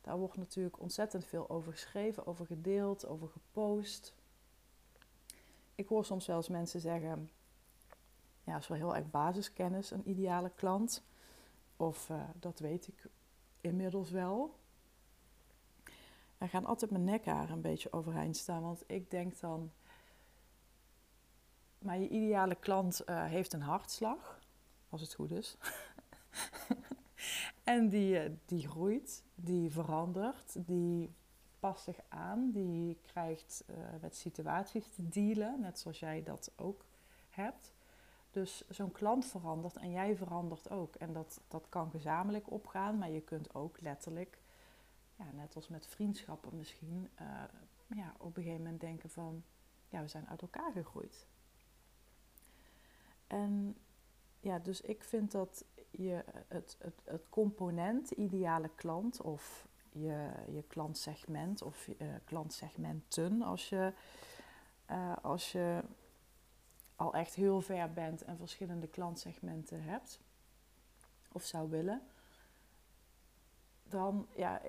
daar 0.00 0.18
wordt 0.18 0.36
natuurlijk 0.36 0.80
ontzettend 0.80 1.24
veel 1.24 1.50
over 1.50 1.72
geschreven, 1.72 2.26
over 2.26 2.46
gedeeld, 2.46 3.06
over 3.06 3.28
gepost. 3.28 4.14
Ik 5.74 5.88
hoor 5.88 6.04
soms 6.04 6.28
eens 6.28 6.48
mensen 6.48 6.80
zeggen: 6.80 7.30
Ja, 8.44 8.52
dat 8.52 8.62
is 8.62 8.68
wel 8.68 8.78
heel 8.78 8.96
erg 8.96 9.10
basiskennis, 9.10 9.90
een 9.90 10.08
ideale 10.08 10.50
klant. 10.54 11.02
Of 11.76 12.08
uh, 12.08 12.22
dat 12.34 12.58
weet 12.58 12.88
ik 12.88 13.06
inmiddels 13.60 14.10
wel. 14.10 14.54
Er 16.38 16.48
gaan 16.48 16.66
altijd 16.66 16.90
mijn 16.90 17.04
nekhaar 17.04 17.50
een 17.50 17.60
beetje 17.60 17.92
overeind 17.92 18.36
staan, 18.36 18.62
want 18.62 18.84
ik 18.86 19.10
denk 19.10 19.40
dan 19.40 19.70
maar 21.80 21.98
je 21.98 22.08
ideale 22.08 22.54
klant 22.54 23.02
uh, 23.06 23.24
heeft 23.24 23.52
een 23.52 23.62
hartslag, 23.62 24.40
als 24.88 25.00
het 25.00 25.14
goed 25.14 25.30
is. 25.30 25.56
en 27.64 27.88
die, 27.88 28.24
uh, 28.24 28.30
die 28.46 28.68
groeit, 28.68 29.24
die 29.34 29.70
verandert, 29.70 30.66
die 30.66 31.14
past 31.58 31.84
zich 31.84 32.00
aan, 32.08 32.50
die 32.50 32.98
krijgt 33.02 33.64
uh, 33.70 33.76
met 34.00 34.16
situaties 34.16 34.88
te 34.88 35.08
dealen, 35.08 35.60
net 35.60 35.78
zoals 35.78 35.98
jij 35.98 36.22
dat 36.22 36.52
ook 36.56 36.84
hebt. 37.30 37.74
Dus 38.30 38.64
zo'n 38.68 38.92
klant 38.92 39.26
verandert 39.26 39.76
en 39.76 39.90
jij 39.90 40.16
verandert 40.16 40.70
ook. 40.70 40.94
En 40.94 41.12
dat, 41.12 41.40
dat 41.48 41.66
kan 41.68 41.90
gezamenlijk 41.90 42.50
opgaan, 42.50 42.98
maar 42.98 43.10
je 43.10 43.20
kunt 43.20 43.54
ook 43.54 43.80
letterlijk, 43.80 44.38
ja, 45.16 45.24
net 45.32 45.56
als 45.56 45.68
met 45.68 45.86
vriendschappen 45.86 46.56
misschien, 46.56 47.08
ja, 47.86 48.14
op 48.18 48.36
een 48.36 48.42
gegeven 48.42 48.62
moment 48.62 48.80
denken 48.80 49.10
van, 49.10 49.44
ja, 49.88 50.02
we 50.02 50.08
zijn 50.08 50.28
uit 50.28 50.42
elkaar 50.42 50.72
gegroeid. 50.72 51.26
En 53.30 53.76
ja, 54.40 54.58
dus 54.58 54.80
ik 54.80 55.04
vind 55.04 55.30
dat 55.30 55.64
je 55.90 56.24
het, 56.48 56.76
het, 56.78 57.02
het 57.04 57.28
component 57.28 58.10
ideale 58.10 58.70
klant 58.74 59.20
of 59.20 59.68
je, 59.92 60.30
je 60.52 60.62
klantsegment 60.62 61.62
of 61.62 61.86
je 61.86 61.96
uh, 61.98 62.14
klantsegmenten 62.24 63.42
als 63.42 63.68
je, 63.68 63.92
uh, 64.90 65.16
als 65.22 65.52
je 65.52 65.82
al 66.96 67.14
echt 67.14 67.34
heel 67.34 67.60
ver 67.60 67.92
bent 67.92 68.22
en 68.22 68.36
verschillende 68.36 68.88
klantsegmenten 68.88 69.82
hebt 69.82 70.20
of 71.32 71.44
zou 71.44 71.70
willen, 71.70 72.02
dan 73.82 74.26
ja, 74.36 74.62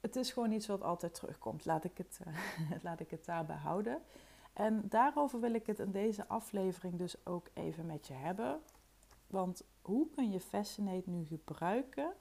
het 0.00 0.16
is 0.16 0.32
gewoon 0.32 0.52
iets 0.52 0.66
wat 0.66 0.82
altijd 0.82 1.14
terugkomt. 1.14 1.64
Laat 1.64 1.84
ik 1.84 1.98
het, 1.98 2.20
uh, 2.26 2.36
laat 2.86 3.00
ik 3.00 3.10
het 3.10 3.24
daarbij 3.24 3.56
houden. 3.56 4.02
En 4.54 4.88
daarover 4.88 5.40
wil 5.40 5.54
ik 5.54 5.66
het 5.66 5.78
in 5.78 5.90
deze 5.90 6.28
aflevering 6.28 6.98
dus 6.98 7.26
ook 7.26 7.48
even 7.54 7.86
met 7.86 8.06
je 8.06 8.12
hebben. 8.12 8.60
Want 9.26 9.64
hoe 9.82 10.08
kun 10.10 10.30
je 10.30 10.40
Fascinate 10.40 11.10
nu 11.10 11.24
gebruiken 11.24 12.12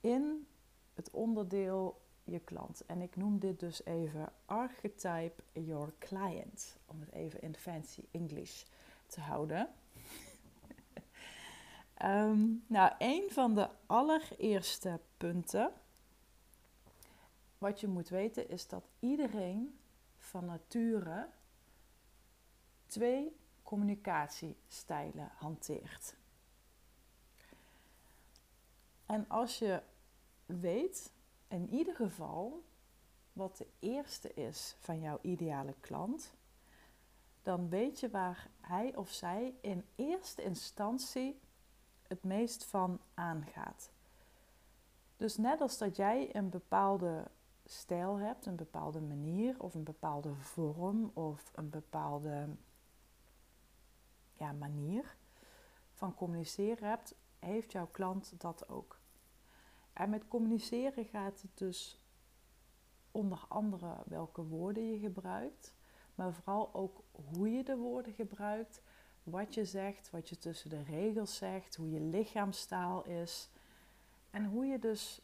in 0.00 0.46
het 0.94 1.10
onderdeel 1.10 2.00
je 2.24 2.38
klant? 2.38 2.86
En 2.86 3.00
ik 3.00 3.16
noem 3.16 3.38
dit 3.38 3.60
dus 3.60 3.84
even 3.84 4.32
Archetype 4.44 5.42
Your 5.52 5.92
Client, 5.98 6.76
om 6.86 7.00
het 7.00 7.12
even 7.12 7.40
in 7.40 7.54
fancy 7.54 8.04
English 8.10 8.64
te 9.06 9.20
houden. 9.20 9.68
um, 12.02 12.64
nou, 12.76 12.92
een 12.98 13.28
van 13.30 13.54
de 13.54 13.68
allereerste 13.86 15.00
punten 15.16 15.72
wat 17.58 17.80
je 17.80 17.88
moet 17.88 18.08
weten 18.08 18.48
is 18.48 18.68
dat 18.68 18.88
iedereen 19.00 19.78
van 20.36 20.44
nature 20.44 21.28
twee 22.86 23.36
communicatiestijlen 23.62 25.30
hanteert. 25.34 26.14
En 29.06 29.28
als 29.28 29.58
je 29.58 29.82
weet, 30.46 31.12
in 31.48 31.68
ieder 31.68 31.94
geval, 31.94 32.62
wat 33.32 33.56
de 33.56 33.66
eerste 33.78 34.34
is 34.34 34.76
van 34.78 35.00
jouw 35.00 35.18
ideale 35.22 35.74
klant, 35.80 36.32
dan 37.42 37.68
weet 37.68 38.00
je 38.00 38.10
waar 38.10 38.48
hij 38.60 38.96
of 38.96 39.10
zij 39.10 39.54
in 39.60 39.84
eerste 39.94 40.42
instantie 40.42 41.40
het 42.02 42.24
meest 42.24 42.64
van 42.64 43.00
aangaat. 43.14 43.90
Dus 45.16 45.36
net 45.36 45.60
als 45.60 45.78
dat 45.78 45.96
jij 45.96 46.34
een 46.34 46.48
bepaalde 46.48 47.30
stijl 47.66 48.18
hebt, 48.18 48.46
een 48.46 48.56
bepaalde 48.56 49.00
manier 49.00 49.62
of 49.62 49.74
een 49.74 49.84
bepaalde 49.84 50.34
vorm 50.34 51.10
of 51.14 51.52
een 51.54 51.70
bepaalde 51.70 52.48
ja, 54.32 54.52
manier 54.52 55.16
van 55.92 56.14
communiceren 56.14 56.88
hebt, 56.88 57.14
heeft 57.38 57.72
jouw 57.72 57.86
klant 57.86 58.40
dat 58.40 58.68
ook. 58.68 58.98
En 59.92 60.10
met 60.10 60.28
communiceren 60.28 61.04
gaat 61.04 61.42
het 61.42 61.50
dus 61.58 62.00
onder 63.10 63.44
andere 63.48 63.96
welke 64.06 64.42
woorden 64.42 64.90
je 64.90 64.98
gebruikt, 64.98 65.74
maar 66.14 66.32
vooral 66.32 66.74
ook 66.74 67.02
hoe 67.10 67.50
je 67.50 67.64
de 67.64 67.76
woorden 67.76 68.12
gebruikt, 68.12 68.82
wat 69.22 69.54
je 69.54 69.64
zegt, 69.64 70.10
wat 70.10 70.28
je 70.28 70.38
tussen 70.38 70.70
de 70.70 70.82
regels 70.82 71.36
zegt, 71.36 71.76
hoe 71.76 71.90
je 71.90 72.00
lichaamstaal 72.00 73.04
is 73.04 73.50
en 74.30 74.44
hoe 74.44 74.66
je 74.66 74.78
dus 74.78 75.20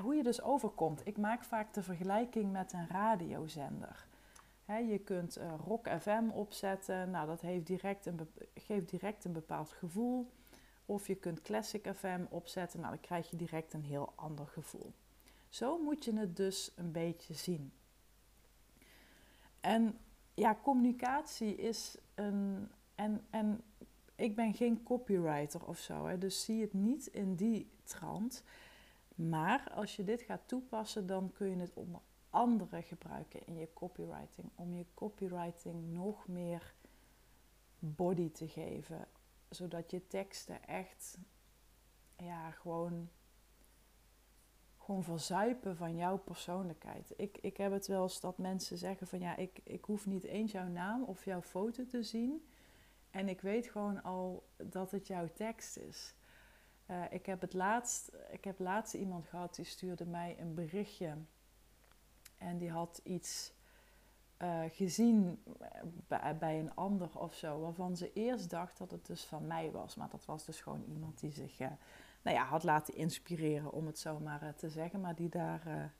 hoe 0.00 0.14
je 0.14 0.22
dus 0.22 0.42
overkomt. 0.42 1.06
Ik 1.06 1.18
maak 1.18 1.44
vaak 1.44 1.74
de 1.74 1.82
vergelijking 1.82 2.52
met 2.52 2.72
een 2.72 2.88
radiozender. 2.88 4.06
je 4.66 5.00
kunt 5.04 5.38
uh, 5.38 5.54
Rock 5.66 5.88
FM 6.00 6.28
opzetten, 6.32 7.10
nou, 7.10 7.26
dat 7.26 7.40
heeft 7.40 7.66
direct 7.66 8.06
een 8.06 8.28
geeft 8.54 8.90
direct 8.90 9.24
een 9.24 9.32
bepaald 9.32 9.70
gevoel. 9.70 10.30
Of 10.86 11.06
je 11.06 11.14
kunt 11.14 11.42
Classic 11.42 11.88
FM 11.94 12.24
opzetten, 12.28 12.80
nou, 12.80 12.92
dan 12.92 13.02
krijg 13.02 13.30
je 13.30 13.36
direct 13.36 13.72
een 13.72 13.84
heel 13.84 14.12
ander 14.14 14.46
gevoel. 14.46 14.92
Zo 15.48 15.78
moet 15.78 16.04
je 16.04 16.18
het 16.18 16.36
dus 16.36 16.72
een 16.76 16.92
beetje 16.92 17.34
zien. 17.34 17.72
En 19.60 19.98
ja, 20.34 20.58
communicatie 20.62 21.56
is 21.56 21.96
een. 22.14 22.68
En, 22.94 23.26
en 23.30 23.62
ik 24.14 24.36
ben 24.36 24.54
geen 24.54 24.82
copywriter 24.82 25.66
of 25.66 25.78
zo, 25.78 26.06
hè, 26.06 26.18
dus 26.18 26.44
zie 26.44 26.60
het 26.60 26.72
niet 26.72 27.06
in 27.06 27.34
die 27.34 27.70
trant. 27.84 28.42
Maar 29.14 29.70
als 29.74 29.96
je 29.96 30.04
dit 30.04 30.22
gaat 30.22 30.48
toepassen, 30.48 31.06
dan 31.06 31.32
kun 31.32 31.48
je 31.48 31.56
het 31.56 31.74
onder 31.74 32.00
andere 32.30 32.82
gebruiken 32.82 33.46
in 33.46 33.56
je 33.56 33.72
copywriting. 33.72 34.50
Om 34.54 34.74
je 34.74 34.86
copywriting 34.94 35.92
nog 35.92 36.28
meer 36.28 36.74
body 37.78 38.30
te 38.30 38.48
geven. 38.48 39.08
Zodat 39.48 39.90
je 39.90 40.06
teksten 40.06 40.64
echt 40.64 41.18
ja, 42.16 42.50
gewoon, 42.50 43.08
gewoon 44.78 45.04
verzuipen 45.04 45.76
van 45.76 45.96
jouw 45.96 46.18
persoonlijkheid. 46.18 47.12
Ik, 47.16 47.38
ik 47.40 47.56
heb 47.56 47.72
het 47.72 47.86
wel 47.86 48.02
eens 48.02 48.20
dat 48.20 48.38
mensen 48.38 48.78
zeggen 48.78 49.06
van 49.06 49.18
ja, 49.18 49.36
ik, 49.36 49.60
ik 49.64 49.84
hoef 49.84 50.06
niet 50.06 50.24
eens 50.24 50.52
jouw 50.52 50.68
naam 50.68 51.02
of 51.02 51.24
jouw 51.24 51.42
foto 51.42 51.86
te 51.86 52.02
zien. 52.02 52.46
En 53.10 53.28
ik 53.28 53.40
weet 53.40 53.66
gewoon 53.66 54.02
al 54.02 54.48
dat 54.56 54.90
het 54.90 55.06
jouw 55.06 55.28
tekst 55.34 55.76
is. 55.76 56.14
Uh, 56.86 57.02
ik, 57.10 57.26
heb 57.26 57.40
het 57.40 57.52
laatst, 57.52 58.10
ik 58.30 58.44
heb 58.44 58.58
laatst 58.58 58.94
iemand 58.94 59.26
gehad 59.26 59.54
die 59.54 59.64
stuurde 59.64 60.06
mij 60.06 60.36
een 60.40 60.54
berichtje. 60.54 61.16
En 62.38 62.58
die 62.58 62.70
had 62.70 63.00
iets 63.04 63.52
uh, 64.38 64.60
gezien 64.68 65.42
bij, 66.08 66.36
bij, 66.38 66.58
een 66.58 66.74
ander 66.74 67.18
of 67.18 67.34
zo, 67.34 67.60
waarvan 67.60 67.96
ze 67.96 68.12
eerst 68.12 68.50
dacht 68.50 68.78
dat 68.78 68.90
het 68.90 69.06
dus 69.06 69.24
van 69.24 69.46
mij 69.46 69.70
was. 69.70 69.94
Maar 69.94 70.10
dat 70.10 70.24
was 70.24 70.44
dus 70.44 70.60
gewoon 70.60 70.84
iemand 70.84 71.20
die 71.20 71.32
zich 71.32 71.58
nou 72.22 72.36
ja, 72.36 72.44
had 72.44 72.62
laten 72.62 72.94
inspireren, 72.94 73.72
om 73.72 73.86
het 73.86 73.98
zo 73.98 74.18
maar 74.18 74.54
te 74.54 74.70
zeggen, 74.70 75.00
maar 75.00 75.14
die 75.14 75.28
daar 75.28 75.92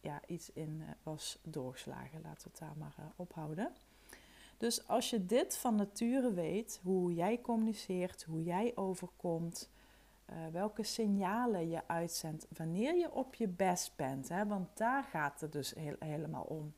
ja, 0.00 0.20
iets 0.26 0.52
in 0.52 0.82
was 1.02 1.38
doorgeslagen. 1.42 2.20
Laten 2.20 2.42
we 2.42 2.50
het 2.50 2.58
daar 2.58 2.76
maar 2.76 3.12
ophouden. 3.16 3.72
Dus 4.58 4.88
als 4.88 5.10
je 5.10 5.26
dit 5.26 5.56
van 5.56 5.74
nature 5.74 6.32
weet, 6.32 6.80
hoe 6.82 7.14
jij 7.14 7.40
communiceert, 7.40 8.22
hoe 8.22 8.42
jij 8.42 8.72
overkomt, 8.76 9.70
uh, 10.30 10.46
welke 10.52 10.82
signalen 10.82 11.68
je 11.68 11.88
uitzendt 11.88 12.46
wanneer 12.56 12.96
je 12.96 13.12
op 13.12 13.34
je 13.34 13.48
best 13.48 13.96
bent, 13.96 14.28
hè, 14.28 14.46
want 14.46 14.76
daar 14.76 15.04
gaat 15.04 15.40
het 15.40 15.52
dus 15.52 15.74
helemaal 15.98 16.44
om. 16.44 16.74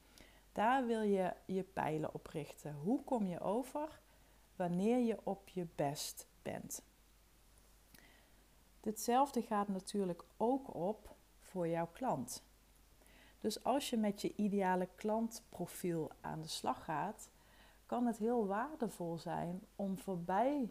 Daar 0.53 0.87
wil 0.87 1.03
je 1.03 1.33
je 1.47 1.63
pijlen 1.63 2.15
op 2.15 2.27
richten. 2.27 2.75
Hoe 2.75 3.05
kom 3.05 3.27
je 3.27 3.41
over 3.41 4.01
wanneer 4.57 4.99
je 4.99 5.19
op 5.23 5.49
je 5.49 5.67
best 5.75 6.27
bent? 6.43 6.83
Ditzelfde 8.81 9.43
gaat 9.43 9.69
natuurlijk 9.69 10.25
ook 10.37 10.75
op 10.75 11.15
voor 11.41 11.69
jouw 11.69 11.89
klant. 11.93 12.43
Dus 13.39 13.65
als 13.65 13.91
je 13.91 13.97
met 13.97 14.21
je 14.21 14.35
ideale 14.37 14.89
klantprofiel 14.95 16.11
aan 16.21 16.41
de 16.41 16.49
slag 16.49 16.85
gaat, 16.85 17.29
kan 17.91 18.07
het 18.07 18.19
heel 18.19 18.47
waardevol 18.47 19.19
zijn 19.19 19.61
om 19.77 19.99
voorbij 19.99 20.71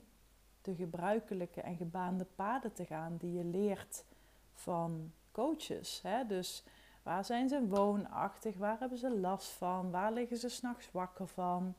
de 0.61 0.75
gebruikelijke 0.75 1.61
en 1.61 1.75
gebaande 1.75 2.25
paden 2.25 2.73
te 2.73 2.85
gaan 2.85 3.17
die 3.17 3.33
je 3.33 3.43
leert 3.43 4.05
van 4.53 5.11
coaches. 5.31 6.01
Hè? 6.01 6.25
Dus 6.25 6.63
waar 7.03 7.25
zijn 7.25 7.49
ze 7.49 7.67
woonachtig? 7.67 8.57
Waar 8.57 8.79
hebben 8.79 8.97
ze 8.97 9.19
last 9.19 9.49
van? 9.49 9.91
Waar 9.91 10.11
liggen 10.11 10.37
ze 10.37 10.49
s'nachts 10.49 10.91
wakker 10.91 11.27
van? 11.27 11.75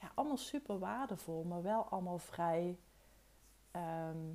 Ja, 0.00 0.10
allemaal 0.14 0.36
super 0.36 0.78
waardevol, 0.78 1.44
maar 1.44 1.62
wel 1.62 1.82
allemaal 1.82 2.18
vrij. 2.18 2.78
Ehm, 3.70 4.32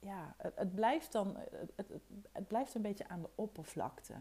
ja, 0.00 0.34
het, 0.36 0.74
blijft 0.74 1.12
dan 1.12 1.36
het, 1.74 1.92
het 2.32 2.46
blijft 2.46 2.74
een 2.74 2.82
beetje 2.82 3.08
aan 3.08 3.22
de 3.22 3.30
oppervlakte. 3.34 4.14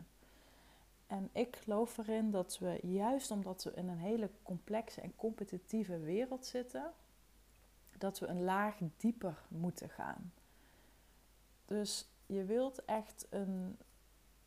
En 1.09 1.29
ik 1.31 1.55
geloof 1.55 1.97
erin 1.97 2.31
dat 2.31 2.57
we, 2.59 2.79
juist 2.83 3.31
omdat 3.31 3.63
we 3.63 3.73
in 3.73 3.87
een 3.87 3.97
hele 3.97 4.29
complexe 4.43 5.01
en 5.01 5.15
competitieve 5.15 5.99
wereld 5.99 6.45
zitten, 6.45 6.93
dat 7.97 8.19
we 8.19 8.27
een 8.27 8.43
laag 8.43 8.77
dieper 8.97 9.41
moeten 9.47 9.89
gaan. 9.89 10.33
Dus 11.65 12.09
je 12.25 12.43
wilt 12.43 12.85
echt 12.85 13.27
een, 13.29 13.77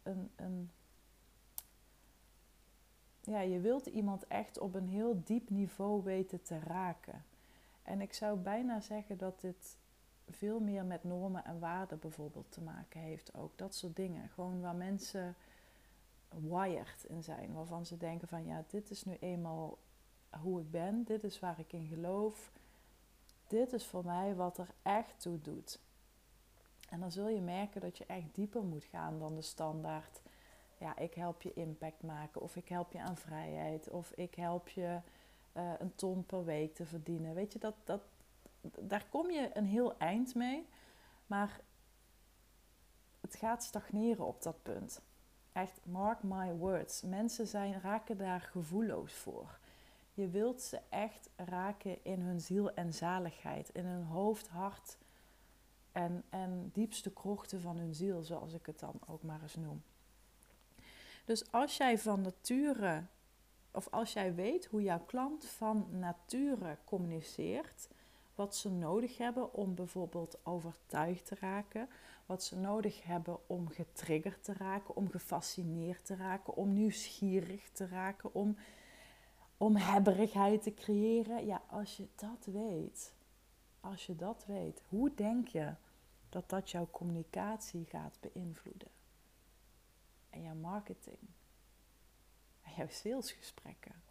een, 0.03 0.31
een 0.37 0.71
ja, 3.21 3.41
je 3.41 3.61
wilt 3.61 3.87
iemand 3.87 4.27
echt 4.27 4.59
op 4.59 4.75
een 4.75 4.89
heel 4.89 5.23
diep 5.25 5.51
niveau 5.51 6.03
weten 6.03 6.43
te 6.43 6.59
raken. 6.59 7.25
En 7.83 8.01
ik 8.01 8.13
zou 8.13 8.39
bijna 8.39 8.81
zeggen 8.81 9.19
dat 9.19 9.41
dit 9.41 9.77
veel 10.29 10.61
meer 10.61 10.85
met 10.85 11.05
normen 11.05 11.45
en 11.45 11.59
waarden 11.59 11.99
bijvoorbeeld 11.99 12.53
te 12.53 12.61
maken 12.61 13.01
heeft. 13.01 13.35
Ook 13.35 13.59
dat 13.59 13.75
soort 13.75 13.97
dingen. 13.97 14.29
Gewoon 14.29 14.61
waar 14.61 14.75
mensen 14.77 15.37
wired 16.41 17.05
in 17.05 17.23
zijn. 17.23 17.53
Waarvan 17.53 17.87
ze 17.87 17.97
denken 17.97 18.29
van 18.29 18.45
ja, 18.45 18.65
dit 18.69 18.91
is 18.91 19.05
nu 19.05 19.17
eenmaal 19.21 19.79
hoe 20.41 20.61
ik 20.61 20.71
ben. 20.71 21.05
Dit 21.05 21.25
is 21.25 21.39
waar 21.39 21.59
ik 21.59 21.73
in 21.73 21.87
geloof. 21.87 22.53
Dit 23.47 23.73
is 23.73 23.87
voor 23.87 24.05
mij 24.05 24.35
wat 24.35 24.59
er 24.59 24.75
echt 24.83 25.21
toe 25.21 25.41
doet. 25.41 25.81
En 26.89 27.01
dan 27.01 27.13
zul 27.13 27.29
je 27.29 27.41
merken 27.41 27.81
dat 27.81 27.99
je 27.99 28.07
echt 28.07 28.35
dieper 28.35 28.63
moet 28.63 28.85
gaan 28.85 29.19
dan 29.19 29.35
de 29.35 29.43
standaard. 29.43 30.21
Ja, 30.79 30.97
ik 30.97 31.15
help 31.15 31.43
je 31.43 31.53
impact 31.53 32.03
maken. 32.03 32.41
Of 32.41 32.57
ik 32.57 32.69
help 32.69 32.93
je 32.93 33.01
aan 33.01 33.17
vrijheid. 33.17 33.91
Of 33.91 34.13
ik 34.13 34.35
help 34.35 34.69
je 34.69 35.01
uh, 35.57 35.73
een 35.79 35.95
ton 35.95 36.27
per 36.27 36.45
week 36.45 36.75
te 36.75 36.87
verdienen. 36.87 37.35
Weet 37.35 37.53
je, 37.53 37.59
dat, 37.59 37.75
dat, 37.85 38.03
daar 38.81 39.07
kom 39.11 39.31
je 39.31 39.51
een 39.53 39.65
heel 39.65 39.99
eind 39.99 40.35
mee. 40.35 40.69
Maar 41.27 41.61
het 43.21 43.37
gaat 43.37 43.65
stagneren 43.65 44.27
op 44.27 44.43
dat 44.43 44.63
punt. 44.63 45.01
Echt, 45.53 45.81
mark 45.83 46.23
my 46.23 46.53
words. 46.53 47.03
Mensen 47.03 47.47
zijn, 47.47 47.81
raken 47.81 48.17
daar 48.17 48.41
gevoelloos 48.41 49.13
voor. 49.13 49.59
Je 50.15 50.29
wilt 50.29 50.63
ze 50.63 50.81
echt 50.89 51.29
raken 51.37 52.05
in 52.05 52.21
hun 52.21 52.41
ziel 52.41 52.75
en 52.75 52.95
zaligheid. 52.95 53.69
In 53.69 53.85
hun 53.85 54.05
hoofd, 54.05 54.49
hart 54.49 54.97
en, 55.93 56.25
en 56.29 56.71
diepste 56.73 57.13
krochten 57.13 57.61
van 57.61 57.77
hun 57.77 57.95
ziel, 57.95 58.23
zoals 58.23 58.53
ik 58.53 58.67
het 58.67 58.79
dan 58.79 58.95
ook 59.07 59.23
maar 59.23 59.43
eens 59.43 59.57
noem. 59.57 59.83
Dus 61.25 61.53
als 61.53 61.77
jij 61.77 61.99
van 61.99 62.21
nature, 62.21 63.03
of 63.71 63.89
als 63.91 64.13
jij 64.13 64.35
weet 64.35 64.67
hoe 64.67 64.83
jouw 64.83 65.05
klant 65.07 65.45
van 65.45 65.87
nature 65.91 66.79
communiceert, 66.85 67.89
wat 68.35 68.57
ze 68.57 68.71
nodig 68.71 69.19
hebben 69.19 69.55
om 69.55 69.75
bijvoorbeeld 69.75 70.39
overtuigd 70.43 71.27
te 71.27 71.37
raken, 71.41 71.89
wat 72.33 72.43
ze 72.45 72.57
nodig 72.57 73.03
hebben 73.03 73.49
om 73.49 73.69
getriggerd 73.69 74.45
te 74.45 74.53
raken, 74.53 74.97
om 74.97 75.11
gefascineerd 75.11 76.05
te 76.05 76.17
raken, 76.17 76.55
om 76.55 76.73
nieuwsgierig 76.73 77.71
te 77.71 77.87
raken, 77.87 78.35
om, 78.35 78.57
om 79.57 79.77
hebberigheid 79.77 80.63
te 80.63 80.75
creëren. 80.75 81.47
Ja, 81.47 81.63
als 81.67 81.97
je 81.97 82.09
dat 82.15 82.45
weet, 82.45 83.15
als 83.81 84.07
je 84.07 84.17
dat 84.17 84.45
weet, 84.47 84.83
hoe 84.89 85.15
denk 85.15 85.49
je 85.49 85.75
dat 86.29 86.49
dat 86.49 86.71
jouw 86.71 86.89
communicatie 86.91 87.85
gaat 87.85 88.19
beïnvloeden? 88.21 88.91
En 90.31 90.43
jouw 90.43 90.55
marketing? 90.55 91.29
En 92.63 92.73
jouw 92.77 92.89
salesgesprekken? 92.89 94.03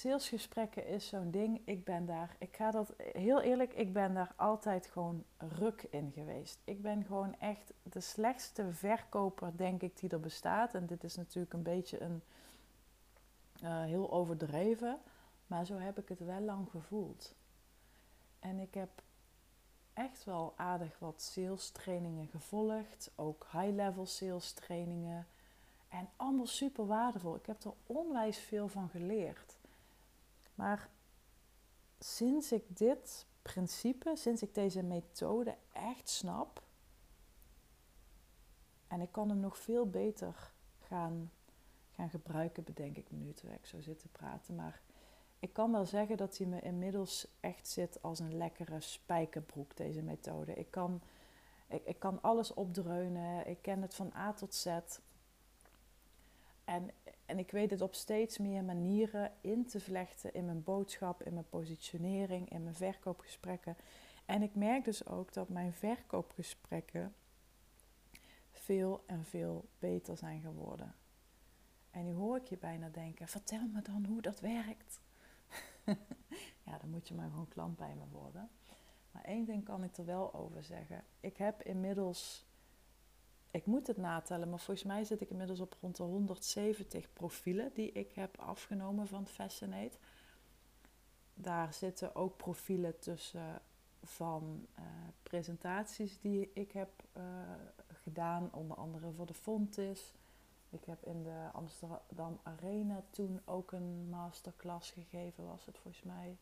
Salesgesprekken 0.00 0.86
is 0.86 1.08
zo'n 1.08 1.30
ding. 1.30 1.62
Ik 1.64 1.84
ben 1.84 2.06
daar, 2.06 2.36
ik 2.38 2.56
ga 2.56 2.70
dat 2.70 2.94
heel 3.12 3.40
eerlijk, 3.40 3.72
ik 3.72 3.92
ben 3.92 4.14
daar 4.14 4.32
altijd 4.36 4.86
gewoon 4.86 5.24
ruk 5.38 5.86
in 5.90 6.12
geweest. 6.14 6.58
Ik 6.64 6.82
ben 6.82 7.04
gewoon 7.04 7.38
echt 7.38 7.72
de 7.82 8.00
slechtste 8.00 8.72
verkoper, 8.72 9.56
denk 9.56 9.82
ik, 9.82 9.98
die 9.98 10.10
er 10.10 10.20
bestaat. 10.20 10.74
En 10.74 10.86
dit 10.86 11.04
is 11.04 11.16
natuurlijk 11.16 11.52
een 11.52 11.62
beetje 11.62 12.00
een 12.00 12.22
uh, 13.62 13.84
heel 13.84 14.12
overdreven, 14.12 14.98
maar 15.46 15.66
zo 15.66 15.76
heb 15.76 15.98
ik 15.98 16.08
het 16.08 16.20
wel 16.20 16.40
lang 16.40 16.70
gevoeld. 16.70 17.34
En 18.38 18.58
ik 18.58 18.74
heb 18.74 19.02
echt 19.92 20.24
wel 20.24 20.52
aardig 20.56 20.98
wat 20.98 21.22
sales 21.22 21.70
trainingen 21.70 22.26
gevolgd, 22.26 23.10
ook 23.14 23.46
high-level 23.52 24.06
sales 24.06 24.52
trainingen. 24.52 25.26
En 25.88 26.08
allemaal 26.16 26.46
super 26.46 26.86
waardevol. 26.86 27.34
Ik 27.34 27.46
heb 27.46 27.64
er 27.64 27.72
onwijs 27.86 28.38
veel 28.38 28.68
van 28.68 28.88
geleerd. 28.88 29.58
Maar 30.60 30.88
sinds 31.98 32.52
ik 32.52 32.62
dit 32.68 33.26
principe, 33.42 34.16
sinds 34.16 34.42
ik 34.42 34.54
deze 34.54 34.82
methode 34.82 35.56
echt 35.72 36.08
snap, 36.08 36.62
en 38.86 39.00
ik 39.00 39.12
kan 39.12 39.28
hem 39.28 39.40
nog 39.40 39.58
veel 39.58 39.90
beter 39.90 40.52
gaan, 40.78 41.30
gaan 41.90 42.10
gebruiken, 42.10 42.64
bedenk 42.64 42.96
ik 42.96 43.10
nu 43.10 43.32
terwijl 43.32 43.58
ik 43.58 43.66
zo 43.66 43.80
zit 43.80 43.98
te 43.98 44.08
praten. 44.08 44.54
Maar 44.54 44.80
ik 45.38 45.52
kan 45.52 45.72
wel 45.72 45.86
zeggen 45.86 46.16
dat 46.16 46.38
hij 46.38 46.46
me 46.46 46.60
inmiddels 46.60 47.26
echt 47.40 47.68
zit 47.68 48.02
als 48.02 48.18
een 48.18 48.36
lekkere 48.36 48.80
spijkerbroek, 48.80 49.76
deze 49.76 50.02
methode. 50.02 50.54
Ik 50.54 50.70
kan, 50.70 51.02
ik, 51.68 51.84
ik 51.84 51.98
kan 51.98 52.22
alles 52.22 52.54
opdreunen, 52.54 53.46
ik 53.46 53.62
ken 53.62 53.82
het 53.82 53.94
van 53.94 54.12
A 54.14 54.32
tot 54.32 54.54
Z. 54.54 54.66
En 56.64 56.90
en 57.30 57.38
ik 57.38 57.50
weet 57.50 57.70
het 57.70 57.80
op 57.80 57.94
steeds 57.94 58.38
meer 58.38 58.64
manieren 58.64 59.32
in 59.40 59.66
te 59.66 59.80
vlechten 59.80 60.34
in 60.34 60.44
mijn 60.44 60.62
boodschap, 60.62 61.22
in 61.22 61.32
mijn 61.32 61.48
positionering, 61.48 62.50
in 62.50 62.62
mijn 62.62 62.74
verkoopgesprekken. 62.74 63.76
En 64.24 64.42
ik 64.42 64.54
merk 64.54 64.84
dus 64.84 65.06
ook 65.06 65.32
dat 65.32 65.48
mijn 65.48 65.72
verkoopgesprekken 65.72 67.14
veel 68.50 69.02
en 69.06 69.24
veel 69.24 69.68
beter 69.78 70.16
zijn 70.16 70.40
geworden. 70.40 70.94
En 71.90 72.04
nu 72.04 72.12
hoor 72.12 72.36
ik 72.36 72.46
je 72.46 72.58
bijna 72.58 72.88
denken: 72.88 73.28
vertel 73.28 73.66
me 73.72 73.82
dan 73.82 74.04
hoe 74.04 74.22
dat 74.22 74.40
werkt. 74.40 75.00
ja, 76.66 76.78
dan 76.78 76.90
moet 76.90 77.08
je 77.08 77.14
maar 77.14 77.30
gewoon 77.30 77.48
klant 77.48 77.76
bij 77.76 77.94
me 77.94 78.04
worden. 78.18 78.50
Maar 79.10 79.24
één 79.24 79.44
ding 79.44 79.64
kan 79.64 79.84
ik 79.84 79.96
er 79.96 80.04
wel 80.04 80.34
over 80.34 80.62
zeggen. 80.62 81.04
Ik 81.20 81.36
heb 81.36 81.62
inmiddels 81.62 82.46
ik 83.50 83.66
moet 83.66 83.86
het 83.86 83.96
natellen, 83.96 84.50
maar 84.50 84.58
volgens 84.58 84.86
mij 84.86 85.04
zit 85.04 85.20
ik 85.20 85.30
inmiddels 85.30 85.60
op 85.60 85.76
rond 85.80 85.96
de 85.96 86.02
170 86.02 87.12
profielen 87.12 87.70
die 87.74 87.92
ik 87.92 88.12
heb 88.12 88.38
afgenomen 88.38 89.06
van 89.06 89.26
Fascinate. 89.26 89.98
Daar 91.34 91.74
zitten 91.74 92.14
ook 92.14 92.36
profielen 92.36 92.98
tussen 92.98 93.62
van 94.02 94.66
uh, 94.78 94.84
presentaties 95.22 96.20
die 96.20 96.50
ik 96.54 96.72
heb 96.72 96.90
uh, 97.16 97.22
gedaan, 97.88 98.52
onder 98.52 98.76
andere 98.76 99.12
voor 99.12 99.26
de 99.26 99.34
Fontis. 99.34 100.12
Ik 100.70 100.84
heb 100.84 101.04
in 101.04 101.22
de 101.22 101.48
Amsterdam 101.52 102.40
Arena 102.42 103.02
toen 103.10 103.40
ook 103.44 103.72
een 103.72 104.08
masterclass 104.08 104.90
gegeven, 104.90 105.46
was 105.46 105.66
het 105.66 105.78
volgens 105.78 106.02
mij. 106.02 106.38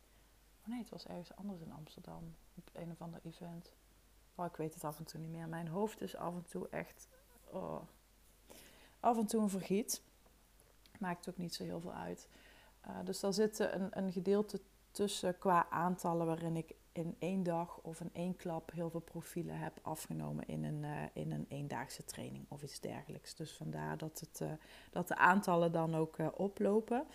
Oh 0.62 0.68
nee, 0.68 0.78
het 0.78 0.88
was 0.88 1.06
ergens 1.06 1.36
anders 1.36 1.60
in 1.60 1.72
Amsterdam, 1.72 2.34
op 2.54 2.70
een 2.72 2.90
of 2.90 3.00
ander 3.00 3.20
event. 3.24 3.72
Oh, 4.38 4.46
ik 4.46 4.56
weet 4.56 4.74
het 4.74 4.84
af 4.84 4.98
en 4.98 5.04
toe 5.04 5.20
niet 5.20 5.30
meer. 5.30 5.48
Mijn 5.48 5.68
hoofd 5.68 6.00
is 6.00 6.16
af 6.16 6.34
en 6.34 6.44
toe 6.48 6.68
echt. 6.68 7.08
Oh. 7.50 7.80
af 9.00 9.16
en 9.16 9.26
toe 9.26 9.42
een 9.42 9.50
vergiet. 9.50 10.02
Maakt 10.98 11.28
ook 11.28 11.36
niet 11.36 11.54
zo 11.54 11.64
heel 11.64 11.80
veel 11.80 11.92
uit. 11.92 12.28
Uh, 12.86 12.96
dus 13.04 13.20
daar 13.20 13.32
zit 13.32 13.58
een, 13.58 13.98
een 13.98 14.12
gedeelte 14.12 14.60
tussen 14.90 15.38
qua 15.38 15.66
aantallen 15.70 16.26
waarin 16.26 16.56
ik 16.56 16.74
in 16.92 17.16
één 17.18 17.42
dag 17.42 17.80
of 17.82 18.00
in 18.00 18.10
één 18.12 18.36
klap 18.36 18.70
heel 18.72 18.90
veel 18.90 19.00
profielen 19.00 19.58
heb 19.58 19.78
afgenomen 19.82 20.46
in 20.46 20.64
een, 20.64 20.82
uh, 20.82 21.02
in 21.12 21.32
een 21.32 21.46
eendaagse 21.48 22.04
training 22.04 22.46
of 22.48 22.62
iets 22.62 22.80
dergelijks. 22.80 23.34
Dus 23.34 23.52
vandaar 23.52 23.98
dat, 23.98 24.20
het, 24.20 24.40
uh, 24.40 24.52
dat 24.90 25.08
de 25.08 25.16
aantallen 25.16 25.72
dan 25.72 25.94
ook 25.94 26.16
oplopen. 26.36 27.06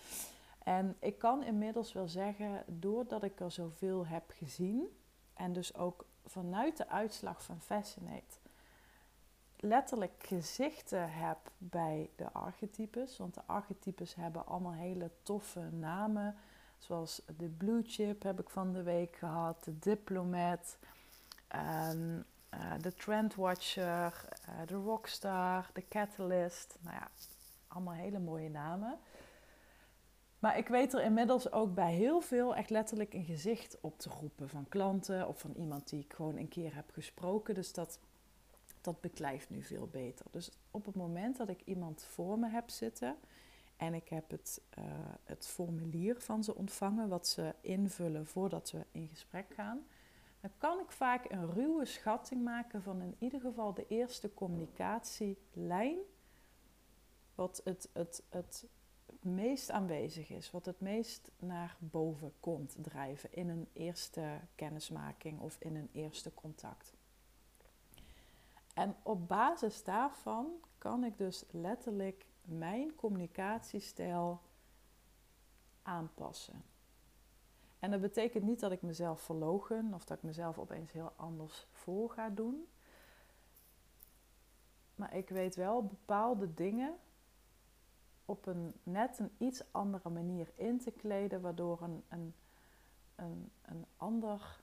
En 0.58 0.96
ik 1.00 1.18
kan 1.18 1.42
inmiddels 1.42 1.92
wel 1.92 2.08
zeggen, 2.08 2.64
doordat 2.66 3.22
ik 3.22 3.40
er 3.40 3.50
zoveel 3.50 4.06
heb 4.06 4.30
gezien 4.30 4.88
en 5.34 5.52
dus 5.52 5.74
ook 5.74 6.06
vanuit 6.26 6.76
de 6.76 6.88
uitslag 6.88 7.42
van 7.42 7.60
Fascinate 7.60 8.36
letterlijk 9.64 10.24
gezichten 10.26 11.12
heb 11.12 11.38
bij 11.58 12.10
de 12.16 12.32
archetypes. 12.32 13.16
Want 13.16 13.34
de 13.34 13.40
archetypes 13.46 14.14
hebben 14.14 14.46
allemaal 14.46 14.72
hele 14.72 15.10
toffe 15.22 15.60
namen. 15.60 16.36
Zoals 16.78 17.22
de 17.36 17.48
Blue 17.48 17.82
Chip 17.86 18.22
heb 18.22 18.40
ik 18.40 18.50
van 18.50 18.72
de 18.72 18.82
week 18.82 19.16
gehad, 19.16 19.64
de 19.64 19.78
Diplomat, 19.78 20.78
um, 21.90 22.24
uh, 22.54 22.72
de 22.80 22.94
Trendwatcher, 22.94 24.28
uh, 24.48 24.66
de 24.66 24.74
Rockstar, 24.74 25.70
de 25.72 25.88
Catalyst. 25.88 26.76
Nou 26.80 26.96
ja, 26.96 27.08
allemaal 27.68 27.94
hele 27.94 28.18
mooie 28.18 28.50
namen. 28.50 28.98
Maar 30.44 30.58
ik 30.58 30.68
weet 30.68 30.92
er 30.92 31.02
inmiddels 31.02 31.52
ook 31.52 31.74
bij 31.74 31.92
heel 31.92 32.20
veel 32.20 32.56
echt 32.56 32.70
letterlijk 32.70 33.14
een 33.14 33.24
gezicht 33.24 33.78
op 33.80 33.98
te 33.98 34.08
roepen 34.08 34.48
van 34.48 34.68
klanten 34.68 35.28
of 35.28 35.38
van 35.40 35.52
iemand 35.52 35.88
die 35.88 36.00
ik 36.00 36.12
gewoon 36.12 36.36
een 36.36 36.48
keer 36.48 36.74
heb 36.74 36.90
gesproken. 36.90 37.54
Dus 37.54 37.72
dat, 37.72 37.98
dat 38.80 39.00
beklijft 39.00 39.50
nu 39.50 39.62
veel 39.62 39.88
beter. 39.92 40.26
Dus 40.30 40.50
op 40.70 40.86
het 40.86 40.94
moment 40.94 41.36
dat 41.36 41.48
ik 41.48 41.60
iemand 41.64 42.02
voor 42.02 42.38
me 42.38 42.48
heb 42.48 42.70
zitten 42.70 43.16
en 43.76 43.94
ik 43.94 44.08
heb 44.08 44.30
het, 44.30 44.60
uh, 44.78 44.84
het 45.24 45.46
formulier 45.46 46.20
van 46.20 46.44
ze 46.44 46.54
ontvangen, 46.54 47.08
wat 47.08 47.28
ze 47.28 47.54
invullen 47.60 48.26
voordat 48.26 48.70
we 48.70 48.84
in 48.90 49.08
gesprek 49.08 49.46
gaan, 49.54 49.86
dan 50.40 50.50
kan 50.58 50.80
ik 50.80 50.90
vaak 50.90 51.30
een 51.30 51.52
ruwe 51.52 51.84
schatting 51.84 52.42
maken 52.44 52.82
van 52.82 53.02
in 53.02 53.16
ieder 53.18 53.40
geval 53.40 53.74
de 53.74 53.86
eerste 53.88 54.34
communicatielijn, 54.34 55.98
wat 57.34 57.60
het, 57.64 57.88
het, 57.92 58.22
het 58.28 58.66
meest 59.24 59.70
aanwezig 59.70 60.30
is, 60.30 60.50
wat 60.50 60.66
het 60.66 60.80
meest 60.80 61.30
naar 61.38 61.76
boven 61.78 62.32
komt 62.40 62.76
drijven 62.80 63.32
in 63.32 63.48
een 63.48 63.68
eerste 63.72 64.40
kennismaking 64.54 65.40
of 65.40 65.56
in 65.58 65.76
een 65.76 65.88
eerste 65.92 66.34
contact. 66.34 66.94
En 68.74 68.96
op 69.02 69.28
basis 69.28 69.84
daarvan 69.84 70.46
kan 70.78 71.04
ik 71.04 71.18
dus 71.18 71.44
letterlijk 71.50 72.26
mijn 72.42 72.94
communicatiestijl 72.94 74.40
aanpassen. 75.82 76.64
En 77.78 77.90
dat 77.90 78.00
betekent 78.00 78.44
niet 78.44 78.60
dat 78.60 78.72
ik 78.72 78.82
mezelf 78.82 79.20
verlogen 79.20 79.94
of 79.94 80.04
dat 80.04 80.16
ik 80.16 80.22
mezelf 80.22 80.58
opeens 80.58 80.92
heel 80.92 81.12
anders 81.16 81.66
voor 81.70 82.10
ga 82.10 82.28
doen. 82.30 82.68
Maar 84.94 85.16
ik 85.16 85.28
weet 85.28 85.56
wel 85.56 85.82
bepaalde 85.86 86.54
dingen 86.54 86.98
op 88.24 88.46
een 88.46 88.74
net 88.82 89.18
een 89.18 89.34
iets 89.38 89.62
andere 89.70 90.08
manier 90.10 90.52
in 90.54 90.78
te 90.78 90.90
kleden, 90.90 91.40
waardoor 91.40 91.82
een, 91.82 92.04
een, 92.08 92.34
een, 93.14 93.50
een 93.62 93.86
ander 93.96 94.60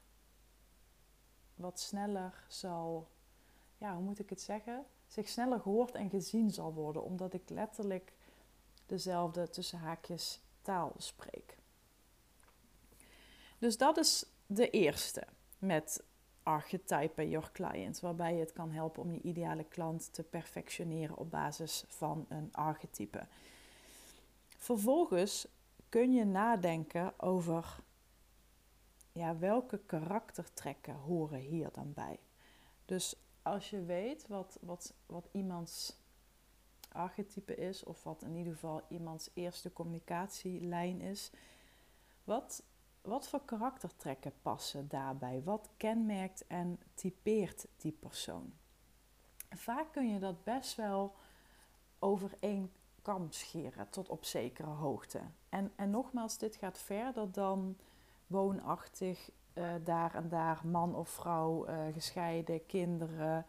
wat 1.55 1.79
sneller 1.79 2.45
zal, 2.47 3.07
ja, 3.77 3.95
hoe 3.95 4.03
moet 4.03 4.19
ik 4.19 4.29
het 4.29 4.41
zeggen? 4.41 4.85
zich 5.11 5.29
sneller 5.29 5.59
gehoord 5.59 5.95
en 5.95 6.09
gezien 6.09 6.51
zal 6.51 6.73
worden, 6.73 7.03
omdat 7.03 7.33
ik 7.33 7.49
letterlijk 7.49 8.13
dezelfde 8.85 9.49
tussen 9.49 9.79
haakjes 9.79 10.39
taal 10.61 10.93
spreek. 10.97 11.57
Dus 13.57 13.77
dat 13.77 13.97
is 13.97 14.25
de 14.45 14.69
eerste 14.69 15.23
met 15.57 16.03
Archetype 16.43 17.29
Your 17.29 17.51
Client, 17.51 17.99
waarbij 17.99 18.33
je 18.33 18.39
het 18.39 18.53
kan 18.53 18.71
helpen 18.71 19.03
om 19.03 19.11
je 19.11 19.21
ideale 19.21 19.63
klant 19.63 20.13
te 20.13 20.23
perfectioneren 20.23 21.17
op 21.17 21.31
basis 21.31 21.83
van 21.87 22.25
een 22.29 22.49
archetype. 22.51 23.27
Vervolgens 24.57 25.47
kun 25.89 26.13
je 26.13 26.25
nadenken 26.25 27.19
over 27.19 27.79
ja, 29.11 29.37
welke 29.37 29.79
karaktertrekken 29.85 30.95
horen 30.95 31.39
hier 31.39 31.69
dan 31.73 31.93
bij. 31.93 32.19
Dus 32.85 33.15
als 33.41 33.69
je 33.69 33.83
weet 33.85 34.27
wat, 34.27 34.57
wat, 34.61 34.93
wat 35.05 35.27
iemands 35.31 35.99
archetype 36.91 37.55
is, 37.55 37.83
of 37.83 38.03
wat 38.03 38.21
in 38.21 38.35
ieder 38.35 38.53
geval 38.53 38.81
iemands 38.89 39.29
eerste 39.33 39.73
communicatielijn 39.73 41.01
is, 41.01 41.31
wat, 42.23 42.63
wat 43.01 43.27
voor 43.27 43.45
karaktertrekken 43.45 44.33
passen 44.41 44.87
daarbij? 44.87 45.41
Wat 45.43 45.69
kenmerkt 45.77 46.47
en 46.47 46.79
typeert 46.93 47.67
die 47.77 47.91
persoon? 47.91 48.53
Vaak 49.49 49.91
kun 49.91 50.09
je 50.09 50.19
dat 50.19 50.43
best 50.43 50.75
wel 50.75 51.15
over 51.99 52.31
één 52.39 52.71
kam 53.01 53.31
scheren 53.31 53.89
tot 53.89 54.09
op 54.09 54.25
zekere 54.25 54.69
hoogte. 54.69 55.19
En, 55.49 55.71
en 55.75 55.89
nogmaals, 55.89 56.37
dit 56.37 56.55
gaat 56.55 56.77
verder 56.79 57.31
dan 57.31 57.77
woonachtig 58.27 59.29
uh, 59.53 59.73
daar 59.83 60.15
en 60.15 60.29
daar 60.29 60.61
man 60.63 60.95
of 60.95 61.09
vrouw, 61.09 61.67
uh, 61.67 61.75
gescheiden, 61.93 62.65
kinderen. 62.65 63.45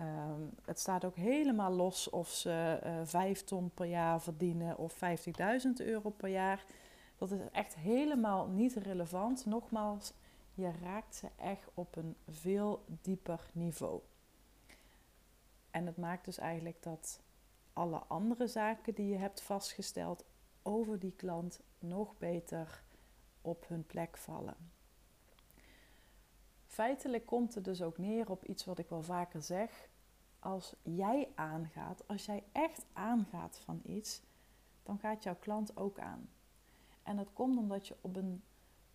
Um, 0.00 0.50
het 0.64 0.78
staat 0.78 1.04
ook 1.04 1.16
helemaal 1.16 1.72
los 1.72 2.10
of 2.10 2.28
ze 2.28 2.80
uh, 2.84 2.92
5 3.04 3.44
ton 3.44 3.70
per 3.74 3.86
jaar 3.86 4.20
verdienen 4.20 4.78
of 4.78 4.94
50.000 4.94 5.00
euro 5.76 6.10
per 6.10 6.28
jaar. 6.28 6.64
Dat 7.20 7.30
is 7.30 7.40
echt 7.52 7.74
helemaal 7.74 8.46
niet 8.46 8.74
relevant. 8.74 9.46
Nogmaals, 9.46 10.12
je 10.54 10.72
raakt 10.82 11.14
ze 11.14 11.28
echt 11.36 11.68
op 11.74 11.96
een 11.96 12.16
veel 12.28 12.84
dieper 12.86 13.50
niveau. 13.52 14.00
En 15.70 15.86
het 15.86 15.96
maakt 15.96 16.24
dus 16.24 16.38
eigenlijk 16.38 16.82
dat 16.82 17.20
alle 17.72 17.98
andere 17.98 18.46
zaken 18.46 18.94
die 18.94 19.08
je 19.08 19.16
hebt 19.16 19.42
vastgesteld 19.42 20.24
over 20.62 20.98
die 20.98 21.12
klant 21.16 21.60
nog 21.78 22.18
beter 22.18 22.82
op 23.40 23.68
hun 23.68 23.86
plek 23.86 24.16
vallen 24.16 24.56
feitelijk 26.80 27.26
komt 27.26 27.54
het 27.54 27.64
dus 27.64 27.82
ook 27.82 27.98
neer 27.98 28.30
op 28.30 28.44
iets 28.44 28.64
wat 28.64 28.78
ik 28.78 28.88
wel 28.88 29.02
vaker 29.02 29.42
zeg. 29.42 29.88
Als 30.38 30.74
jij 30.82 31.28
aangaat, 31.34 32.08
als 32.08 32.24
jij 32.24 32.44
echt 32.52 32.86
aangaat 32.92 33.58
van 33.58 33.80
iets, 33.84 34.22
dan 34.82 34.98
gaat 34.98 35.22
jouw 35.22 35.36
klant 35.40 35.76
ook 35.76 35.98
aan. 35.98 36.28
En 37.02 37.16
dat 37.16 37.32
komt 37.32 37.58
omdat 37.58 37.88
je 37.88 37.96
op 38.00 38.16
een 38.16 38.42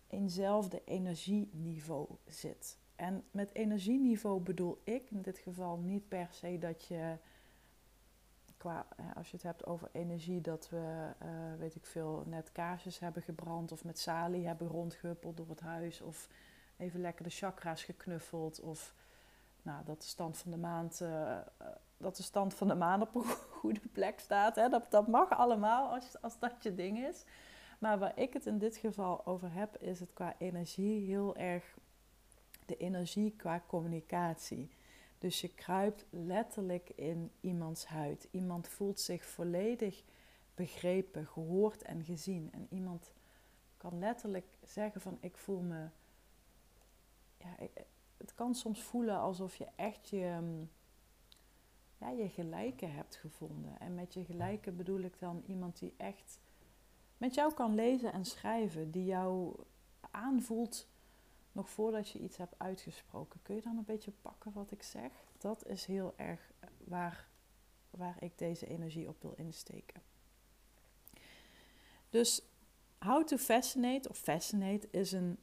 eenzelfde 0.06 0.82
energieniveau 0.84 2.08
zit. 2.26 2.78
En 2.96 3.24
met 3.30 3.54
energieniveau 3.54 4.40
bedoel 4.40 4.80
ik 4.84 5.10
in 5.10 5.22
dit 5.22 5.38
geval 5.38 5.76
niet 5.76 6.08
per 6.08 6.28
se 6.30 6.58
dat 6.58 6.84
je, 6.84 7.16
qua, 8.56 8.86
als 9.14 9.30
je 9.30 9.36
het 9.36 9.44
hebt 9.44 9.66
over 9.66 9.88
energie, 9.92 10.40
dat 10.40 10.68
we, 10.68 11.12
uh, 11.22 11.28
weet 11.58 11.74
ik 11.74 11.86
veel, 11.86 12.22
net 12.26 12.52
kaarsjes 12.52 12.98
hebben 12.98 13.22
gebrand 13.22 13.72
of 13.72 13.84
met 13.84 13.98
salie 13.98 14.46
hebben 14.46 14.68
rondgehuppeld 14.68 15.36
door 15.36 15.48
het 15.48 15.60
huis 15.60 16.00
of 16.00 16.28
even 16.76 17.00
lekker 17.00 17.24
de 17.24 17.30
chakra's 17.30 17.84
geknuffeld. 17.84 18.60
Of 18.60 18.94
nou, 19.62 19.84
dat 19.84 20.00
de 20.00 20.06
stand 20.06 20.38
van 20.38 20.50
de 20.50 20.56
maand, 20.56 21.00
uh, 21.00 21.38
dat 21.96 22.16
de 22.16 22.22
stand 22.22 22.54
van 22.54 22.68
de 22.68 22.74
maan 22.74 23.02
op 23.02 23.14
een 23.14 23.24
goede 23.60 23.88
plek 23.92 24.20
staat. 24.20 24.56
Hè? 24.56 24.68
Dat, 24.68 24.90
dat 24.90 25.06
mag 25.06 25.30
allemaal 25.30 25.92
als, 25.92 26.22
als 26.22 26.38
dat 26.38 26.62
je 26.62 26.74
ding 26.74 26.98
is. 26.98 27.24
Maar 27.78 27.98
waar 27.98 28.18
ik 28.18 28.32
het 28.32 28.46
in 28.46 28.58
dit 28.58 28.76
geval 28.76 29.26
over 29.26 29.52
heb, 29.52 29.76
is 29.82 30.00
het 30.00 30.12
qua 30.12 30.34
energie 30.38 31.06
heel 31.06 31.36
erg 31.36 31.76
de 32.66 32.76
energie 32.76 33.34
qua 33.36 33.62
communicatie. 33.66 34.70
Dus 35.18 35.40
je 35.40 35.54
kruipt 35.54 36.04
letterlijk 36.10 36.90
in 36.94 37.30
iemands 37.40 37.86
huid. 37.86 38.28
Iemand 38.30 38.68
voelt 38.68 39.00
zich 39.00 39.24
volledig 39.24 40.02
begrepen, 40.54 41.26
gehoord 41.26 41.82
en 41.82 42.04
gezien. 42.04 42.48
En 42.52 42.66
iemand 42.70 43.12
kan 43.76 43.98
letterlijk 43.98 44.46
zeggen 44.62 45.00
van 45.00 45.18
ik 45.20 45.36
voel 45.36 45.60
me 45.60 45.88
ja, 47.38 47.66
het 48.16 48.34
kan 48.34 48.54
soms 48.54 48.82
voelen 48.82 49.18
alsof 49.18 49.56
je 49.56 49.66
echt 49.76 50.08
je, 50.08 50.38
mm, 50.40 50.70
ja, 51.98 52.10
je 52.10 52.28
gelijke 52.28 52.86
hebt 52.86 53.16
gevonden. 53.16 53.80
En 53.80 53.94
met 53.94 54.14
je 54.14 54.24
gelijke 54.24 54.72
bedoel 54.72 55.00
ik 55.00 55.18
dan 55.18 55.42
iemand 55.46 55.78
die 55.78 55.94
echt 55.96 56.38
met 57.16 57.34
jou 57.34 57.54
kan 57.54 57.74
lezen 57.74 58.12
en 58.12 58.24
schrijven, 58.24 58.90
die 58.90 59.04
jou 59.04 59.56
aanvoelt 60.10 60.88
nog 61.52 61.70
voordat 61.70 62.08
je 62.08 62.18
iets 62.18 62.36
hebt 62.36 62.58
uitgesproken. 62.58 63.40
Kun 63.42 63.54
je 63.54 63.62
dan 63.62 63.76
een 63.76 63.84
beetje 63.84 64.12
pakken 64.22 64.52
wat 64.52 64.70
ik 64.70 64.82
zeg? 64.82 65.12
Dat 65.38 65.66
is 65.66 65.84
heel 65.84 66.14
erg 66.16 66.52
waar, 66.84 67.28
waar 67.90 68.16
ik 68.22 68.38
deze 68.38 68.66
energie 68.66 69.08
op 69.08 69.22
wil 69.22 69.34
insteken. 69.36 70.02
Dus 72.10 72.42
How 72.98 73.24
to 73.24 73.36
Fascinate 73.36 74.08
of 74.08 74.18
Fascinate 74.18 74.88
is 74.90 75.12
een 75.12 75.38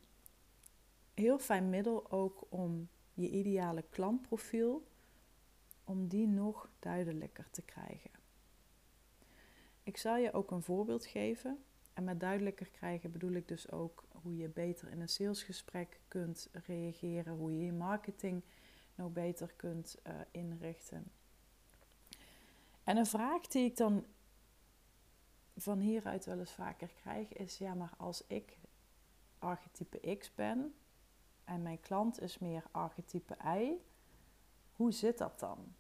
heel 1.13 1.39
fijn 1.39 1.69
middel 1.69 2.11
ook 2.11 2.45
om 2.49 2.89
je 3.13 3.29
ideale 3.29 3.83
klantprofiel, 3.89 4.87
om 5.83 6.07
die 6.07 6.27
nog 6.27 6.69
duidelijker 6.79 7.47
te 7.51 7.61
krijgen. 7.61 8.22
Ik 9.83 9.97
zal 9.97 10.15
je 10.15 10.33
ook 10.33 10.51
een 10.51 10.61
voorbeeld 10.61 11.05
geven. 11.05 11.63
En 11.93 12.03
met 12.03 12.19
duidelijker 12.19 12.69
krijgen 12.69 13.11
bedoel 13.11 13.31
ik 13.31 13.47
dus 13.47 13.71
ook 13.71 14.03
hoe 14.21 14.37
je 14.37 14.47
beter 14.47 14.89
in 14.89 15.01
een 15.01 15.09
salesgesprek 15.09 15.99
kunt 16.07 16.49
reageren, 16.65 17.33
hoe 17.33 17.57
je 17.57 17.65
je 17.65 17.73
marketing 17.73 18.43
nog 18.95 19.11
beter 19.11 19.53
kunt 19.55 19.97
uh, 20.07 20.13
inrichten. 20.31 21.11
En 22.83 22.97
een 22.97 23.05
vraag 23.05 23.47
die 23.47 23.65
ik 23.65 23.77
dan 23.77 24.05
van 25.55 25.79
hieruit 25.79 26.25
wel 26.25 26.39
eens 26.39 26.53
vaker 26.53 26.93
krijg 26.93 27.33
is: 27.33 27.57
ja, 27.57 27.73
maar 27.73 27.93
als 27.97 28.23
ik 28.27 28.57
archetype 29.39 30.15
X 30.17 30.35
ben 30.35 30.75
en 31.43 31.61
mijn 31.61 31.79
klant 31.79 32.21
is 32.21 32.39
meer 32.39 32.63
archetype 32.71 33.35
Y, 33.59 33.73
hoe 34.75 34.91
zit 34.91 35.17
dat 35.17 35.39
dan? 35.39 35.75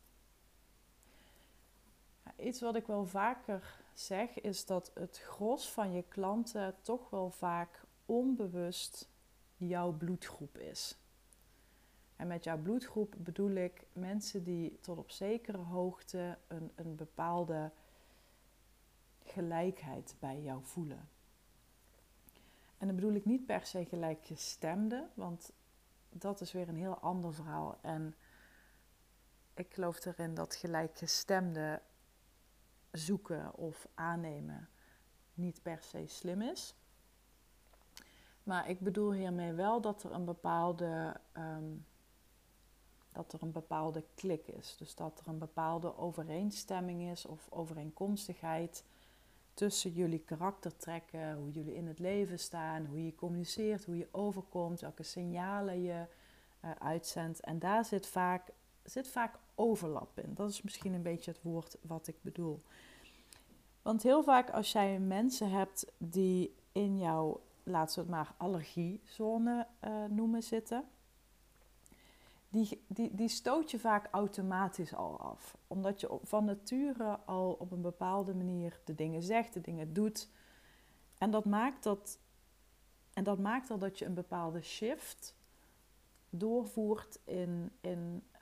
Iets 2.37 2.61
wat 2.61 2.75
ik 2.75 2.87
wel 2.87 3.05
vaker 3.05 3.82
zeg 3.93 4.41
is 4.41 4.65
dat 4.65 4.91
het 4.93 5.17
gros 5.17 5.71
van 5.71 5.91
je 5.91 6.03
klanten 6.03 6.75
toch 6.81 7.09
wel 7.09 7.29
vaak 7.29 7.83
onbewust 8.05 9.09
jouw 9.55 9.91
bloedgroep 9.91 10.57
is. 10.57 10.97
En 12.15 12.27
met 12.27 12.43
jouw 12.43 12.57
bloedgroep 12.57 13.15
bedoel 13.17 13.51
ik 13.51 13.85
mensen 13.93 14.43
die 14.43 14.79
tot 14.81 14.97
op 14.97 15.11
zekere 15.11 15.57
hoogte 15.57 16.37
een, 16.47 16.71
een 16.75 16.95
bepaalde 16.95 17.71
gelijkheid 19.23 20.15
bij 20.19 20.41
jou 20.41 20.63
voelen. 20.63 21.09
En 22.77 22.87
dan 22.87 22.95
bedoel 22.95 23.13
ik 23.13 23.25
niet 23.25 23.45
per 23.45 23.65
se 23.65 23.85
gelijkgestemde, 23.85 25.07
want 25.13 25.51
dat 26.09 26.41
is 26.41 26.51
weer 26.51 26.69
een 26.69 26.75
heel 26.75 26.99
ander 26.99 27.33
verhaal. 27.33 27.77
En 27.81 28.15
ik 29.53 29.73
geloof 29.73 30.05
erin 30.05 30.33
dat 30.33 30.55
gelijkgestemde 30.55 31.81
zoeken 32.93 33.55
of 33.55 33.87
aannemen 33.93 34.69
niet 35.33 35.61
per 35.61 35.81
se 35.81 36.03
slim 36.07 36.41
is. 36.41 36.75
Maar 38.43 38.69
ik 38.69 38.79
bedoel 38.79 39.11
hiermee 39.11 39.53
wel 39.53 39.81
dat 39.81 40.03
er 40.03 40.11
een 40.11 40.25
bepaalde, 40.25 41.19
um, 41.37 41.85
dat 43.11 43.33
er 43.33 43.41
een 43.41 43.51
bepaalde 43.51 44.03
klik 44.15 44.47
is. 44.47 44.77
Dus 44.77 44.95
dat 44.95 45.19
er 45.19 45.27
een 45.27 45.37
bepaalde 45.37 45.97
overeenstemming 45.97 47.01
is 47.01 47.25
of 47.25 47.47
overeenkomstigheid 47.49 48.83
tussen 49.53 49.91
jullie 49.91 50.19
karaktertrekken, 50.19 51.35
hoe 51.35 51.51
jullie 51.51 51.75
in 51.75 51.87
het 51.87 51.99
leven 51.99 52.39
staan, 52.39 52.85
hoe 52.85 53.05
je 53.05 53.15
communiceert, 53.15 53.85
hoe 53.85 53.97
je 53.97 54.07
overkomt, 54.11 54.81
welke 54.81 55.03
signalen 55.03 55.81
je 55.81 56.05
uh, 56.65 56.71
uitzendt. 56.79 57.39
En 57.39 57.59
daar 57.59 57.85
zit 57.85 58.07
vaak, 58.07 58.49
zit 58.83 59.07
vaak 59.07 59.39
overlap 59.55 60.19
in. 60.19 60.33
Dat 60.33 60.49
is 60.49 60.61
misschien 60.61 60.93
een 60.93 61.01
beetje 61.01 61.31
het 61.31 61.41
woord 61.41 61.77
wat 61.81 62.07
ik 62.07 62.15
bedoel. 62.21 62.61
Want 63.81 64.03
heel 64.03 64.23
vaak 64.23 64.49
als 64.49 64.71
jij 64.71 64.99
mensen 64.99 65.49
hebt 65.49 65.91
die 65.97 66.55
in 66.71 66.97
jouw, 66.97 67.41
laten 67.63 67.95
we 67.95 68.01
het 68.01 68.09
maar 68.09 68.33
allergiezone 68.37 69.67
uh, 69.83 70.05
noemen 70.05 70.43
zitten, 70.43 70.85
die, 72.53 72.83
die, 72.87 73.15
die 73.15 73.27
stoot 73.27 73.71
je 73.71 73.79
vaak 73.79 74.07
automatisch 74.11 74.93
al 74.93 75.19
af. 75.19 75.57
Omdat 75.67 75.99
je 75.99 76.19
van 76.23 76.45
nature 76.45 77.19
al 77.25 77.51
op 77.59 77.71
een 77.71 77.81
bepaalde 77.81 78.33
manier 78.33 78.79
de 78.85 78.95
dingen 78.95 79.23
zegt, 79.23 79.53
de 79.53 79.61
dingen 79.61 79.93
doet. 79.93 80.29
En 81.17 81.31
dat 81.31 81.45
maakt, 81.45 81.83
dat, 81.83 82.19
en 83.13 83.23
dat 83.23 83.39
maakt 83.39 83.69
al 83.69 83.77
dat 83.77 83.99
je 83.99 84.05
een 84.05 84.13
bepaalde 84.13 84.61
shift 84.61 85.35
doorvoert 86.29 87.19
in, 87.23 87.71
in 87.81 88.23
eh, 88.31 88.32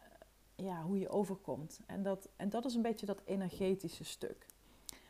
ja, 0.63 0.83
hoe 0.83 0.99
je 0.99 1.09
overkomt. 1.09 1.79
En 1.85 2.03
dat, 2.03 2.29
en 2.35 2.49
dat 2.49 2.65
is 2.65 2.75
een 2.75 2.81
beetje 2.81 3.05
dat 3.05 3.21
energetische 3.25 4.03
stuk. 4.03 4.45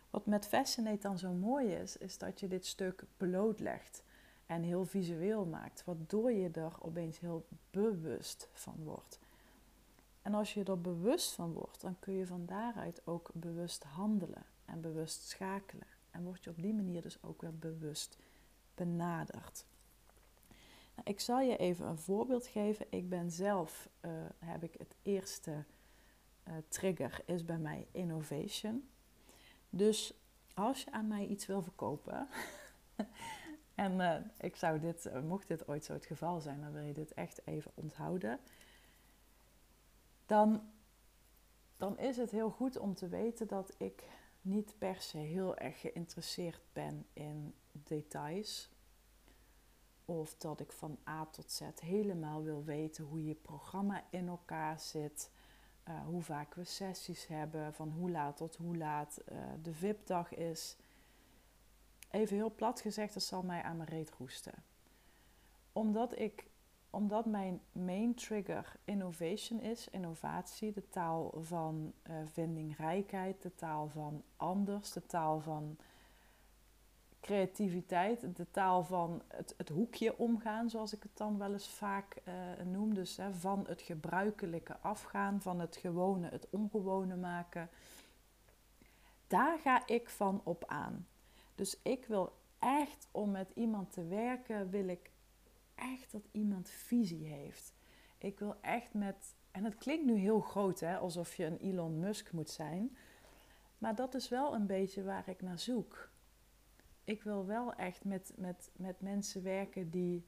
Wat 0.09 0.25
met 0.25 0.47
Fascinate 0.47 1.01
dan 1.01 1.17
zo 1.17 1.31
mooi 1.31 1.67
is, 1.67 1.97
is 1.97 2.17
dat 2.17 2.39
je 2.39 2.47
dit 2.47 2.65
stuk 2.65 3.03
blootlegt 3.17 4.03
en 4.45 4.61
heel 4.61 4.85
visueel 4.85 5.45
maakt, 5.45 5.83
waardoor 5.83 6.31
je 6.31 6.49
er 6.49 6.73
opeens 6.79 7.19
heel 7.19 7.45
bewust 7.71 8.49
van 8.53 8.83
wordt. 8.83 9.19
En 10.21 10.33
als 10.33 10.53
je 10.53 10.63
er 10.63 10.81
bewust 10.81 11.33
van 11.33 11.53
wordt, 11.53 11.81
dan 11.81 11.99
kun 11.99 12.13
je 12.13 12.25
van 12.25 12.45
daaruit 12.45 13.01
ook 13.07 13.29
bewust 13.33 13.83
handelen 13.83 14.45
en 14.65 14.81
bewust 14.81 15.27
schakelen. 15.27 15.87
En 16.11 16.23
word 16.23 16.43
je 16.43 16.49
op 16.49 16.61
die 16.61 16.73
manier 16.73 17.01
dus 17.01 17.23
ook 17.23 17.41
weer 17.41 17.57
bewust 17.57 18.17
benaderd. 18.75 19.65
Ik 21.03 21.19
zal 21.19 21.39
je 21.39 21.57
even 21.57 21.87
een 21.87 21.97
voorbeeld 21.97 22.47
geven. 22.47 22.85
Ik 22.89 23.09
ben 23.09 23.31
zelf, 23.31 23.89
uh, 24.01 24.11
heb 24.39 24.63
ik 24.63 24.73
het 24.77 24.95
eerste 25.01 25.65
uh, 26.47 26.53
trigger, 26.67 27.21
is 27.25 27.45
bij 27.45 27.57
mij 27.57 27.87
innovation. 27.91 28.89
Dus 29.69 30.13
als 30.53 30.83
je 30.83 30.91
aan 30.91 31.07
mij 31.07 31.25
iets 31.25 31.45
wil 31.45 31.61
verkopen, 31.61 32.27
en 33.75 33.99
uh, 33.99 34.15
ik 34.39 34.55
zou 34.55 34.79
dit, 34.79 35.23
mocht 35.23 35.47
dit 35.47 35.67
ooit 35.67 35.85
zo 35.85 35.93
het 35.93 36.05
geval 36.05 36.41
zijn, 36.41 36.61
dan 36.61 36.71
wil 36.71 36.83
je 36.83 36.93
dit 36.93 37.13
echt 37.13 37.47
even 37.47 37.71
onthouden. 37.73 38.39
Dan, 40.25 40.71
dan 41.77 41.97
is 41.99 42.17
het 42.17 42.31
heel 42.31 42.49
goed 42.49 42.77
om 42.77 42.93
te 42.93 43.07
weten 43.07 43.47
dat 43.47 43.73
ik 43.77 44.03
niet 44.41 44.75
per 44.77 45.01
se 45.01 45.17
heel 45.17 45.57
erg 45.57 45.79
geïnteresseerd 45.79 46.61
ben 46.73 47.05
in 47.13 47.53
details. 47.71 48.69
Of 50.11 50.35
dat 50.35 50.59
ik 50.59 50.71
van 50.71 50.97
A 51.09 51.25
tot 51.25 51.51
Z 51.51 51.61
helemaal 51.81 52.43
wil 52.43 52.63
weten 52.63 53.03
hoe 53.03 53.25
je 53.25 53.35
programma 53.35 54.03
in 54.09 54.27
elkaar 54.27 54.79
zit. 54.79 55.31
Uh, 55.89 56.05
hoe 56.05 56.21
vaak 56.21 56.55
we 56.55 56.63
sessies 56.63 57.27
hebben, 57.27 57.73
van 57.73 57.89
hoe 57.89 58.11
laat 58.11 58.37
tot 58.37 58.55
hoe 58.55 58.77
laat 58.77 59.21
uh, 59.31 59.37
de 59.61 59.73
VIP-dag 59.73 60.33
is 60.33 60.77
even 62.09 62.35
heel 62.35 62.55
plat 62.55 62.81
gezegd, 62.81 63.13
dat 63.13 63.23
zal 63.23 63.43
mij 63.43 63.61
aan 63.61 63.77
mijn 63.77 63.89
reet 63.89 64.11
roesten. 64.11 64.63
Omdat, 65.71 66.19
ik, 66.19 66.49
omdat 66.89 67.25
mijn 67.25 67.61
main 67.71 68.13
trigger 68.13 68.75
innovation 68.83 69.59
is, 69.59 69.89
innovatie, 69.89 70.71
de 70.71 70.89
taal 70.89 71.33
van 71.37 71.93
uh, 72.09 72.15
vindingrijkheid, 72.25 73.41
de 73.41 73.55
taal 73.55 73.87
van 73.87 74.23
anders, 74.35 74.91
de 74.91 75.05
taal 75.05 75.39
van 75.39 75.77
creativiteit, 77.21 78.35
de 78.35 78.51
taal 78.51 78.83
van 78.83 79.21
het, 79.27 79.53
het 79.57 79.69
hoekje 79.69 80.17
omgaan, 80.17 80.69
zoals 80.69 80.93
ik 80.93 81.03
het 81.03 81.17
dan 81.17 81.37
wel 81.37 81.53
eens 81.53 81.69
vaak 81.69 82.21
uh, 82.27 82.65
noem. 82.65 82.93
Dus 82.93 83.17
hè, 83.17 83.33
van 83.33 83.65
het 83.67 83.81
gebruikelijke 83.81 84.77
afgaan, 84.77 85.41
van 85.41 85.59
het 85.59 85.75
gewone 85.75 86.29
het 86.29 86.47
ongewone 86.49 87.15
maken. 87.15 87.69
Daar 89.27 89.59
ga 89.59 89.87
ik 89.87 90.09
van 90.09 90.41
op 90.43 90.63
aan. 90.67 91.07
Dus 91.55 91.79
ik 91.83 92.05
wil 92.05 92.33
echt 92.59 93.07
om 93.11 93.31
met 93.31 93.51
iemand 93.53 93.91
te 93.91 94.03
werken, 94.03 94.69
wil 94.69 94.87
ik 94.87 95.11
echt 95.75 96.11
dat 96.11 96.23
iemand 96.31 96.69
visie 96.69 97.25
heeft. 97.25 97.73
Ik 98.17 98.39
wil 98.39 98.55
echt 98.61 98.93
met, 98.93 99.35
en 99.51 99.63
het 99.63 99.77
klinkt 99.77 100.05
nu 100.05 100.15
heel 100.15 100.39
groot, 100.39 100.79
hè, 100.79 100.97
alsof 100.97 101.35
je 101.35 101.45
een 101.45 101.57
Elon 101.57 101.99
Musk 101.99 102.31
moet 102.31 102.49
zijn. 102.49 102.97
Maar 103.77 103.95
dat 103.95 104.13
is 104.13 104.29
wel 104.29 104.53
een 104.53 104.65
beetje 104.65 105.03
waar 105.03 105.29
ik 105.29 105.41
naar 105.41 105.59
zoek. 105.59 106.10
Ik 107.03 107.23
wil 107.23 107.45
wel 107.45 107.73
echt 107.73 108.03
met, 108.03 108.33
met, 108.37 108.71
met 108.75 109.01
mensen 109.01 109.43
werken 109.43 109.89
die, 109.89 110.25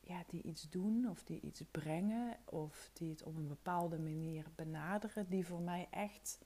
ja, 0.00 0.24
die 0.26 0.42
iets 0.42 0.70
doen 0.70 1.08
of 1.08 1.24
die 1.24 1.40
iets 1.40 1.62
brengen 1.70 2.36
of 2.44 2.90
die 2.92 3.10
het 3.10 3.22
op 3.22 3.36
een 3.36 3.48
bepaalde 3.48 3.98
manier 3.98 4.46
benaderen, 4.54 5.28
die 5.28 5.46
voor 5.46 5.60
mij 5.60 5.88
echt 5.90 6.38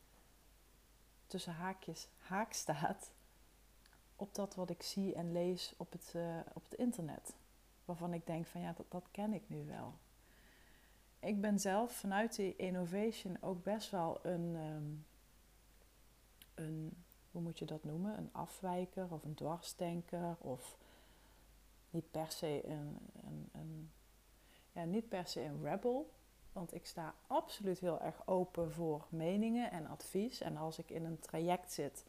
tussen 1.26 1.52
haakjes 1.52 2.08
haak 2.16 2.52
staat 2.52 3.12
op 4.16 4.34
dat 4.34 4.54
wat 4.54 4.70
ik 4.70 4.82
zie 4.82 5.14
en 5.14 5.32
lees 5.32 5.74
op 5.76 5.92
het, 5.92 6.12
uh, 6.16 6.38
op 6.52 6.64
het 6.64 6.74
internet. 6.74 7.36
Waarvan 7.84 8.12
ik 8.12 8.26
denk 8.26 8.46
van 8.46 8.60
ja, 8.60 8.72
dat, 8.72 8.90
dat 8.90 9.08
ken 9.10 9.32
ik 9.32 9.48
nu 9.48 9.64
wel. 9.64 9.98
Ik 11.20 11.40
ben 11.40 11.58
zelf 11.58 11.92
vanuit 11.92 12.36
die 12.36 12.56
innovation 12.56 13.42
ook 13.42 13.62
best 13.62 13.90
wel 13.90 14.26
een, 14.26 14.54
um, 14.54 15.06
een, 16.54 17.03
hoe 17.34 17.42
moet 17.42 17.58
je 17.58 17.64
dat 17.64 17.84
noemen? 17.84 18.18
Een 18.18 18.30
afwijker 18.32 19.06
of 19.10 19.24
een 19.24 19.34
dwarsdenker 19.34 20.36
of 20.38 20.76
niet 21.90 22.10
per 22.10 22.30
se 22.30 22.66
een, 22.66 22.98
een, 23.24 23.48
een 23.52 23.90
ja, 24.72 24.84
niet 24.84 25.08
per 25.08 25.26
se 25.26 25.40
een 25.40 25.62
rebel, 25.62 26.10
want 26.52 26.74
ik 26.74 26.86
sta 26.86 27.14
absoluut 27.26 27.78
heel 27.78 28.00
erg 28.00 28.26
open 28.26 28.72
voor 28.72 29.06
meningen 29.08 29.70
en 29.70 29.86
advies. 29.86 30.40
En 30.40 30.56
als 30.56 30.78
ik 30.78 30.90
in 30.90 31.04
een 31.04 31.18
traject 31.18 31.72
zit, 31.72 32.04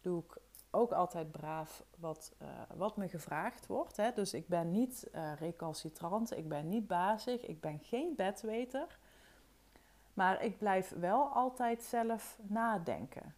doe 0.00 0.22
ik 0.22 0.40
ook 0.70 0.92
altijd 0.92 1.30
braaf 1.30 1.84
wat, 1.98 2.34
uh, 2.42 2.48
wat 2.76 2.96
me 2.96 3.08
gevraagd 3.08 3.66
wordt. 3.66 3.96
Hè. 3.96 4.12
Dus 4.12 4.34
ik 4.34 4.48
ben 4.48 4.70
niet 4.70 5.08
uh, 5.14 5.32
recalcitrant, 5.38 6.36
ik 6.36 6.48
ben 6.48 6.68
niet 6.68 6.86
bazig, 6.86 7.46
ik 7.46 7.60
ben 7.60 7.78
geen 7.78 8.14
bedweter. 8.16 8.98
Maar 10.14 10.42
ik 10.42 10.58
blijf 10.58 10.88
wel 10.88 11.28
altijd 11.28 11.82
zelf 11.82 12.38
nadenken. 12.42 13.34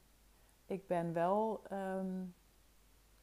Ik 0.66 0.87
ben 0.87 1.12
wel 1.12 1.62
um, 1.72 2.35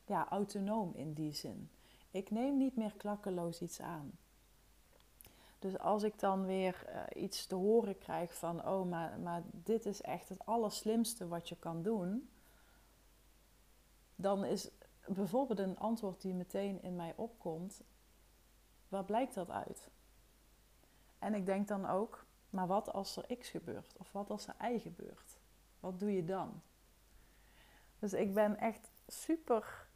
ja, 0.06 0.30
autonoom 0.30 0.94
in 0.96 1.14
die 1.14 1.34
zin. 1.34 1.70
Ik 2.12 2.32
neem 2.32 2.58
niet 2.58 2.76
meer 2.76 2.94
klakkeloos 2.98 3.62
iets 3.62 3.82
aan. 3.82 4.18
Dus 5.60 5.80
als 5.80 6.04
ik 6.04 6.20
dan 6.20 6.46
weer 6.46 6.86
uh, 6.90 7.24
iets 7.24 7.46
te 7.46 7.56
horen 7.56 7.98
krijg 7.98 8.34
van, 8.38 8.68
oh, 8.68 8.90
maar, 8.90 9.20
maar 9.20 9.44
dit 9.52 9.86
is 9.86 10.02
echt 10.02 10.30
het 10.30 10.46
allerslimste 10.46 11.28
wat 11.28 11.50
je 11.50 11.56
kan 11.56 11.82
doen, 11.82 12.30
dan 14.16 14.46
is 14.46 14.70
bijvoorbeeld 15.08 15.60
een 15.60 15.78
antwoord 15.78 16.22
die 16.22 16.34
meteen 16.34 16.82
in 16.82 16.96
mij 16.96 17.14
opkomt: 17.16 17.82
waar 18.88 19.06
blijkt 19.06 19.34
dat 19.34 19.50
uit? 19.50 19.90
En 21.20 21.34
ik 21.34 21.46
denk 21.46 21.68
dan 21.68 21.86
ook, 21.86 22.26
maar 22.50 22.68
wat 22.68 22.94
als 22.94 23.18
er 23.18 23.38
X 23.38 23.50
gebeurt? 23.50 23.96
Of 23.98 24.12
wat 24.12 24.30
als 24.30 24.48
er 24.48 24.72
Y 24.72 24.80
gebeurt? 24.80 25.38
Wat 25.80 26.00
doe 26.00 26.16
je 26.16 26.26
dan? 26.26 26.62
Dus 28.04 28.14
ik 28.14 28.34
ben 28.34 28.58
echt 28.58 28.92
super. 29.08 29.88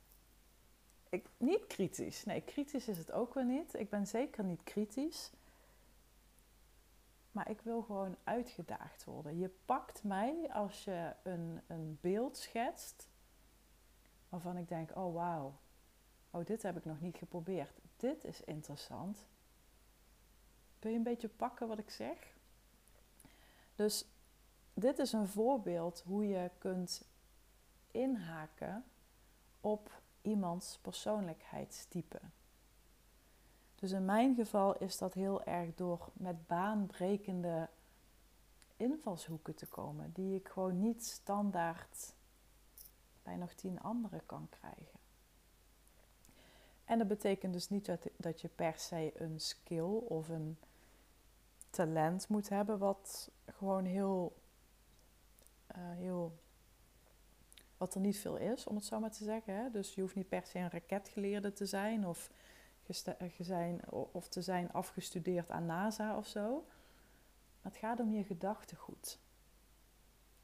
Ik, 1.10 1.30
niet 1.38 1.68
kritisch. 1.68 2.26
Nee, 2.26 2.42
kritisch 2.42 2.88
is 2.88 2.98
het 2.98 3.12
ook 3.12 3.34
weer 3.34 3.46
niet. 3.46 3.74
Ik 3.74 3.90
ben 3.90 4.08
zeker 4.08 4.44
niet 4.44 4.64
kritisch. 4.64 5.32
Maar 7.32 7.50
ik 7.50 7.62
wil 7.62 7.82
gewoon 7.82 8.16
uitgedaagd 8.24 9.04
worden. 9.04 9.38
Je 9.38 9.50
pakt 9.66 10.04
mij 10.04 10.54
als 10.54 10.84
je 10.84 11.14
een, 11.24 11.62
een 11.68 11.98
beeld 12.02 12.38
schetst 12.38 13.10
waarvan 14.30 14.58
ik 14.58 14.68
denk: 14.68 14.96
oh 14.96 15.14
wauw, 15.14 15.60
oh 16.32 16.46
dit 16.46 16.62
heb 16.62 16.78
ik 16.78 16.86
nog 16.86 17.02
niet 17.02 17.18
geprobeerd. 17.18 17.80
Dit 17.98 18.24
is 18.24 18.44
interessant. 18.44 19.26
Kun 20.80 20.92
je 20.92 20.98
een 20.98 21.04
beetje 21.04 21.30
pakken 21.30 21.68
wat 21.68 21.80
ik 21.80 21.90
zeg? 21.90 22.38
Dus 23.76 24.06
dit 24.74 25.00
is 25.00 25.14
een 25.14 25.28
voorbeeld 25.28 26.04
hoe 26.06 26.28
je 26.28 26.52
kunt 26.58 27.16
inhaken 27.92 28.86
op 29.62 30.02
iemands 30.22 30.78
persoonlijkheidstype. 30.82 32.20
Dus 33.76 33.92
in 33.92 34.06
mijn 34.06 34.36
geval 34.36 34.78
is 34.78 34.98
dat 34.98 35.14
heel 35.14 35.44
erg 35.44 35.76
door 35.76 36.10
met 36.14 36.48
baanbrekende 36.48 37.70
invalshoeken 38.78 39.56
te 39.56 39.66
komen, 39.66 40.12
die 40.12 40.36
ik 40.36 40.48
gewoon 40.48 40.80
niet 40.80 41.06
standaard 41.06 42.14
bij 43.24 43.36
nog 43.36 43.54
tien 43.54 43.80
anderen 43.80 44.26
kan 44.26 44.50
krijgen. 44.50 45.00
En 46.86 46.98
dat 46.98 47.08
betekent 47.08 47.54
dus 47.54 47.70
niet 47.70 47.86
dat, 48.18 48.42
je 48.42 48.48
per 48.48 48.78
se 48.78 49.12
een 49.16 49.40
skill 49.40 49.98
of 50.08 50.30
een 50.30 50.58
talent 51.70 52.28
moet 52.28 52.50
hebben, 52.50 52.78
wat 52.78 53.32
gewoon 53.46 53.86
heel, 53.86 54.42
uh, 55.76 55.92
heel 55.92 56.40
wat 57.78 57.96
er 57.96 58.02
niet 58.02 58.18
veel 58.18 58.38
is, 58.38 58.68
om 58.68 58.76
het 58.76 58.86
zo 58.86 59.00
maar 59.00 59.12
te 59.12 59.24
zeggen. 59.24 59.56
Hè? 59.56 59.72
Dus 59.72 59.96
je 59.96 60.02
hoeft 60.02 60.16
niet 60.16 60.30
per 60.30 60.46
se 60.46 60.60
een 60.60 60.70
raketgeleerde 60.70 61.54
te 61.54 61.66
zijn 61.66 62.08
of, 62.08 62.32
zijn, 63.40 63.92
of 63.92 64.28
te 64.28 64.42
zijn 64.42 64.72
afgestudeerd 64.72 65.50
aan 65.50 65.66
NASA 65.66 66.18
of 66.18 66.28
zo. 66.28 66.66
Maar 67.62 67.72
het 67.72 67.82
gaat 67.82 68.00
om 68.00 68.12
je 68.12 68.24
gedachtegoed. 68.24 69.20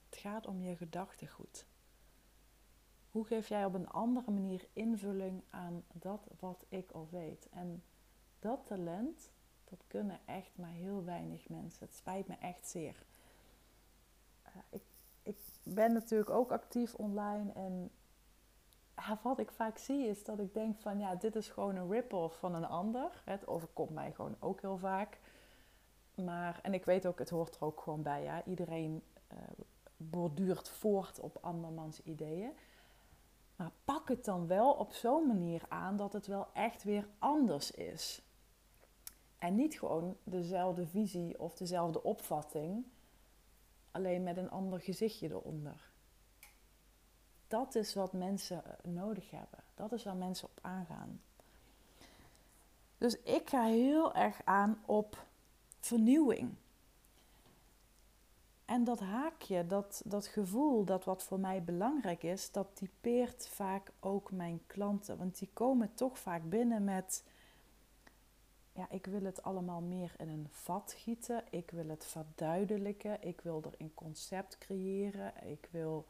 Het 0.10 0.18
gaat 0.18 0.48
om 0.48 0.62
je 0.62 0.76
gedachtegoed. 0.76 1.66
Hoe 3.12 3.26
geef 3.26 3.48
jij 3.48 3.66
op 3.66 3.74
een 3.74 3.90
andere 3.90 4.32
manier 4.32 4.68
invulling 4.74 5.44
aan 5.50 5.84
dat 5.94 6.28
wat 6.40 6.66
ik 6.70 6.92
al 6.92 7.08
weet? 7.12 7.48
En 7.50 7.84
dat 8.40 8.66
talent, 8.66 9.32
dat 9.64 9.84
kunnen 9.88 10.20
echt 10.26 10.58
maar 10.58 10.72
heel 10.72 11.04
weinig 11.04 11.50
mensen. 11.50 11.86
Het 11.86 11.96
spijt 11.96 12.28
me 12.28 12.36
echt 12.36 12.68
zeer. 12.68 13.06
Uh, 14.46 14.52
ik 14.70 14.84
ik 15.24 15.38
ben 15.64 15.94
natuurlijk 15.94 16.30
ook 16.30 16.52
actief 16.52 16.94
online 16.94 17.52
en 17.52 17.92
wat 19.22 19.40
ik 19.40 19.52
vaak 19.52 19.78
zie 19.78 20.08
is 20.08 20.24
dat 20.24 20.40
ik 20.40 20.54
denk 20.54 20.80
van 20.80 21.00
ja, 21.00 21.16
dit 21.16 21.36
is 21.36 21.50
gewoon 21.50 21.76
een 21.76 21.90
rip-off 21.90 22.40
van 22.40 22.56
een 22.56 22.66
ander. 22.66 23.22
Het 23.26 23.48
overkomt 23.48 23.90
mij 23.90 24.12
gewoon 24.12 24.36
ook 24.40 24.62
heel 24.62 24.78
vaak. 24.78 25.20
Maar, 26.16 26.60
en 26.62 26.74
ik 26.74 26.86
weet 26.86 27.08
ook, 27.08 27.20
het 27.20 27.30
hoort 27.30 27.56
er 27.56 27.64
ook 27.64 27.82
gewoon 27.82 28.02
bij. 28.02 28.24
Ja. 28.24 28.44
Iedereen 28.44 29.04
uh, 29.34 29.38
borduurt 29.98 30.70
voort 30.70 31.20
op 31.20 31.38
andermans 31.42 32.04
ideeën. 32.04 32.52
Maar 33.56 33.72
pak 33.86 34.10
het 34.10 34.26
dan 34.26 34.48
wel 34.48 34.72
op 34.72 34.94
zo'n 34.94 35.28
manier 35.28 35.66
aan 35.68 35.98
dat 35.98 36.14
het 36.14 36.28
wel 36.28 36.48
echt 36.54 36.84
weer 36.84 37.08
anders 37.20 37.72
is. 37.72 38.22
En 39.38 39.56
niet 39.56 39.80
gewoon 39.80 40.18
dezelfde 40.24 40.88
visie 40.88 41.40
of 41.40 41.56
dezelfde 41.56 42.04
opvatting, 42.04 42.86
alleen 43.94 44.24
met 44.24 44.38
een 44.38 44.50
ander 44.50 44.80
gezichtje 44.80 45.30
eronder. 45.30 45.92
Dat 47.48 47.76
is 47.76 47.94
wat 47.94 48.14
mensen 48.14 48.66
eh, 48.66 48.92
nodig 48.92 49.32
hebben. 49.32 49.60
Dat 49.74 49.92
is 49.92 50.04
waar 50.04 50.16
mensen 50.16 50.48
op 50.48 50.60
aangaan. 50.62 51.22
Dus 52.98 53.22
ik 53.22 53.50
ga 53.50 53.64
heel 53.64 54.14
erg 54.14 54.42
aan 54.44 54.84
op 54.86 55.26
vernieuwing. 55.80 56.56
En 58.66 58.84
dat 58.84 59.00
haakje, 59.00 59.68
dat, 59.68 60.02
dat 60.06 60.28
gevoel, 60.28 60.84
dat 60.86 61.04
wat 61.04 61.24
voor 61.24 61.40
mij 61.40 61.64
belangrijk 61.64 62.24
is, 62.24 62.52
dat 62.52 62.68
typeert 62.74 63.48
vaak 63.48 63.92
ook 64.00 64.32
mijn 64.32 64.62
klanten. 64.68 65.18
Want 65.18 65.40
die 65.40 65.50
komen 65.54 65.94
toch 65.94 66.20
vaak 66.20 66.50
binnen 66.50 66.84
met 66.84 67.24
ja, 68.74 68.90
ik 68.90 69.06
wil 69.06 69.24
het 69.24 69.44
allemaal 69.44 69.82
meer 69.82 70.14
in 70.18 70.30
een 70.30 70.48
vat 70.52 70.96
gieten. 70.98 71.44
Ik 71.50 71.72
wil 71.72 71.88
het 71.88 72.06
verduidelijken. 72.06 73.18
Ik 73.22 73.42
wil 73.42 73.64
er 73.64 73.74
een 73.78 73.94
concept 73.94 74.58
creëren. 74.58 75.34
Ik 75.46 75.68
wil 75.72 76.06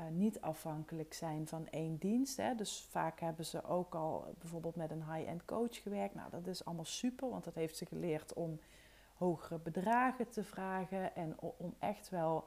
uh, 0.00 0.06
niet 0.10 0.40
afhankelijk 0.40 1.14
zijn 1.14 1.46
van 1.46 1.68
één 1.68 1.96
dienst. 1.96 2.36
Hè. 2.36 2.54
Dus 2.54 2.86
vaak 2.90 3.20
hebben 3.20 3.44
ze 3.44 3.64
ook 3.64 3.94
al 3.94 4.34
bijvoorbeeld 4.38 4.76
met 4.76 4.90
een 4.90 5.12
high-end 5.12 5.44
coach 5.44 5.82
gewerkt. 5.82 6.14
Nou, 6.14 6.30
dat 6.30 6.46
is 6.46 6.64
allemaal 6.64 6.84
super, 6.84 7.28
want 7.28 7.44
dat 7.44 7.54
heeft 7.54 7.76
ze 7.76 7.86
geleerd 7.86 8.32
om 8.32 8.60
hogere 9.14 9.58
bedragen 9.58 10.28
te 10.28 10.44
vragen 10.44 11.14
en 11.14 11.40
om 11.40 11.74
echt 11.78 12.08
wel 12.08 12.44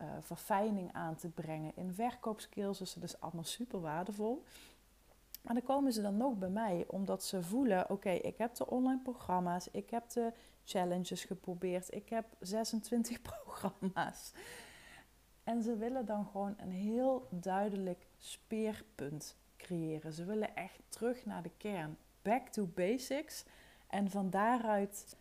uh, 0.00 0.06
verfijning 0.20 0.92
aan 0.92 1.14
te 1.14 1.28
brengen 1.28 1.72
in 1.74 1.94
verkoopskills. 1.94 2.78
Dus 2.78 2.94
dat 2.94 3.02
is 3.02 3.20
allemaal 3.20 3.44
super 3.44 3.80
waardevol. 3.80 4.44
Maar 5.44 5.54
dan 5.54 5.62
komen 5.62 5.92
ze 5.92 6.02
dan 6.02 6.16
nog 6.16 6.38
bij 6.38 6.48
mij 6.48 6.84
omdat 6.86 7.24
ze 7.24 7.42
voelen: 7.42 7.90
oké, 7.90 8.10
ik 8.10 8.38
heb 8.38 8.54
de 8.54 8.66
online 8.66 9.00
programma's, 9.02 9.68
ik 9.70 9.90
heb 9.90 10.10
de 10.10 10.32
challenges 10.64 11.24
geprobeerd, 11.24 11.94
ik 11.94 12.08
heb 12.08 12.26
26 12.40 13.22
programma's. 13.44 14.32
En 15.42 15.62
ze 15.62 15.76
willen 15.76 16.06
dan 16.06 16.26
gewoon 16.26 16.54
een 16.58 16.70
heel 16.70 17.28
duidelijk 17.30 18.06
speerpunt 18.18 19.36
creëren. 19.56 20.12
Ze 20.12 20.24
willen 20.24 20.56
echt 20.56 20.80
terug 20.88 21.24
naar 21.24 21.42
de 21.42 21.50
kern, 21.56 21.96
back 22.22 22.48
to 22.48 22.66
basics. 22.74 23.44
En 23.86 24.10
van 24.10 24.30
daaruit 24.30 25.16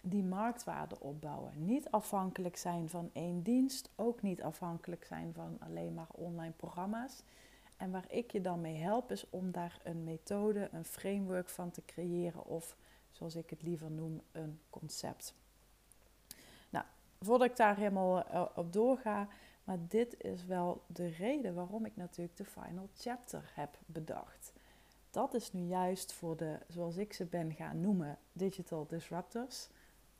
die 0.00 0.22
marktwaarde 0.22 1.00
opbouwen. 1.00 1.64
Niet 1.64 1.90
afhankelijk 1.90 2.56
zijn 2.56 2.88
van 2.88 3.10
één 3.12 3.42
dienst, 3.42 3.90
ook 3.96 4.22
niet 4.22 4.42
afhankelijk 4.42 5.04
zijn 5.04 5.32
van 5.34 5.56
alleen 5.60 5.94
maar 5.94 6.10
online 6.10 6.52
programma's. 6.56 7.22
En 7.76 7.90
waar 7.90 8.12
ik 8.12 8.30
je 8.30 8.40
dan 8.40 8.60
mee 8.60 8.76
help 8.76 9.10
is 9.10 9.30
om 9.30 9.50
daar 9.50 9.80
een 9.82 10.04
methode, 10.04 10.68
een 10.72 10.84
framework 10.84 11.48
van 11.48 11.70
te 11.70 11.84
creëren 11.84 12.44
of 12.44 12.76
zoals 13.10 13.34
ik 13.34 13.50
het 13.50 13.62
liever 13.62 13.90
noem, 13.90 14.22
een 14.32 14.60
concept. 14.70 15.34
Nou, 16.70 16.84
voordat 17.20 17.50
ik 17.50 17.56
daar 17.56 17.76
helemaal 17.76 18.24
eh, 18.24 18.44
op 18.54 18.72
doorga, 18.72 19.28
maar 19.64 19.78
dit 19.88 20.22
is 20.22 20.44
wel 20.44 20.82
de 20.86 21.06
reden 21.06 21.54
waarom 21.54 21.84
ik 21.84 21.96
natuurlijk 21.96 22.36
de 22.36 22.44
final 22.44 22.88
chapter 22.96 23.50
heb 23.54 23.78
bedacht. 23.86 24.52
Dat 25.10 25.34
is 25.34 25.52
nu 25.52 25.62
juist 25.62 26.12
voor 26.12 26.36
de, 26.36 26.58
zoals 26.68 26.96
ik 26.96 27.12
ze 27.12 27.24
ben 27.24 27.52
gaan 27.52 27.80
noemen, 27.80 28.18
digital 28.32 28.86
disruptors. 28.86 29.68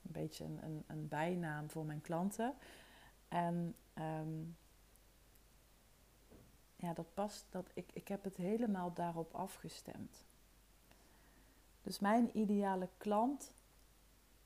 Een 0.03 0.13
beetje 0.13 0.45
een, 0.45 0.59
een, 0.63 0.85
een 0.87 1.09
bijnaam 1.09 1.71
voor 1.71 1.85
mijn 1.85 2.01
klanten. 2.01 2.55
En 3.29 3.75
um, 3.99 4.57
ja, 6.77 6.93
dat 6.93 7.15
past, 7.15 7.47
dat, 7.51 7.71
ik, 7.75 7.91
ik 7.93 8.09
heb 8.09 8.25
het 8.25 8.37
helemaal 8.37 8.93
daarop 8.93 9.35
afgestemd. 9.35 10.25
Dus 11.83 11.99
mijn 11.99 12.39
ideale 12.39 12.89
klant 12.97 13.53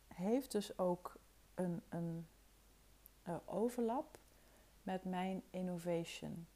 heeft 0.06 0.52
dus 0.52 0.78
ook 0.78 1.16
een, 1.54 1.82
een 1.88 2.26
uh, 3.28 3.36
overlap 3.44 4.18
met 4.82 5.04
mijn 5.04 5.42
innovation. 5.50 6.46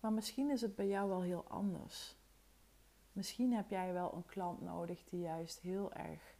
Maar 0.00 0.12
misschien 0.12 0.50
is 0.50 0.60
het 0.60 0.76
bij 0.76 0.88
jou 0.88 1.08
wel 1.08 1.22
heel 1.22 1.44
anders. 1.48 2.16
Misschien 3.12 3.52
heb 3.52 3.70
jij 3.70 3.92
wel 3.92 4.14
een 4.14 4.26
klant 4.26 4.60
nodig 4.60 5.04
die 5.04 5.20
juist 5.20 5.60
heel 5.60 5.92
erg 5.92 6.34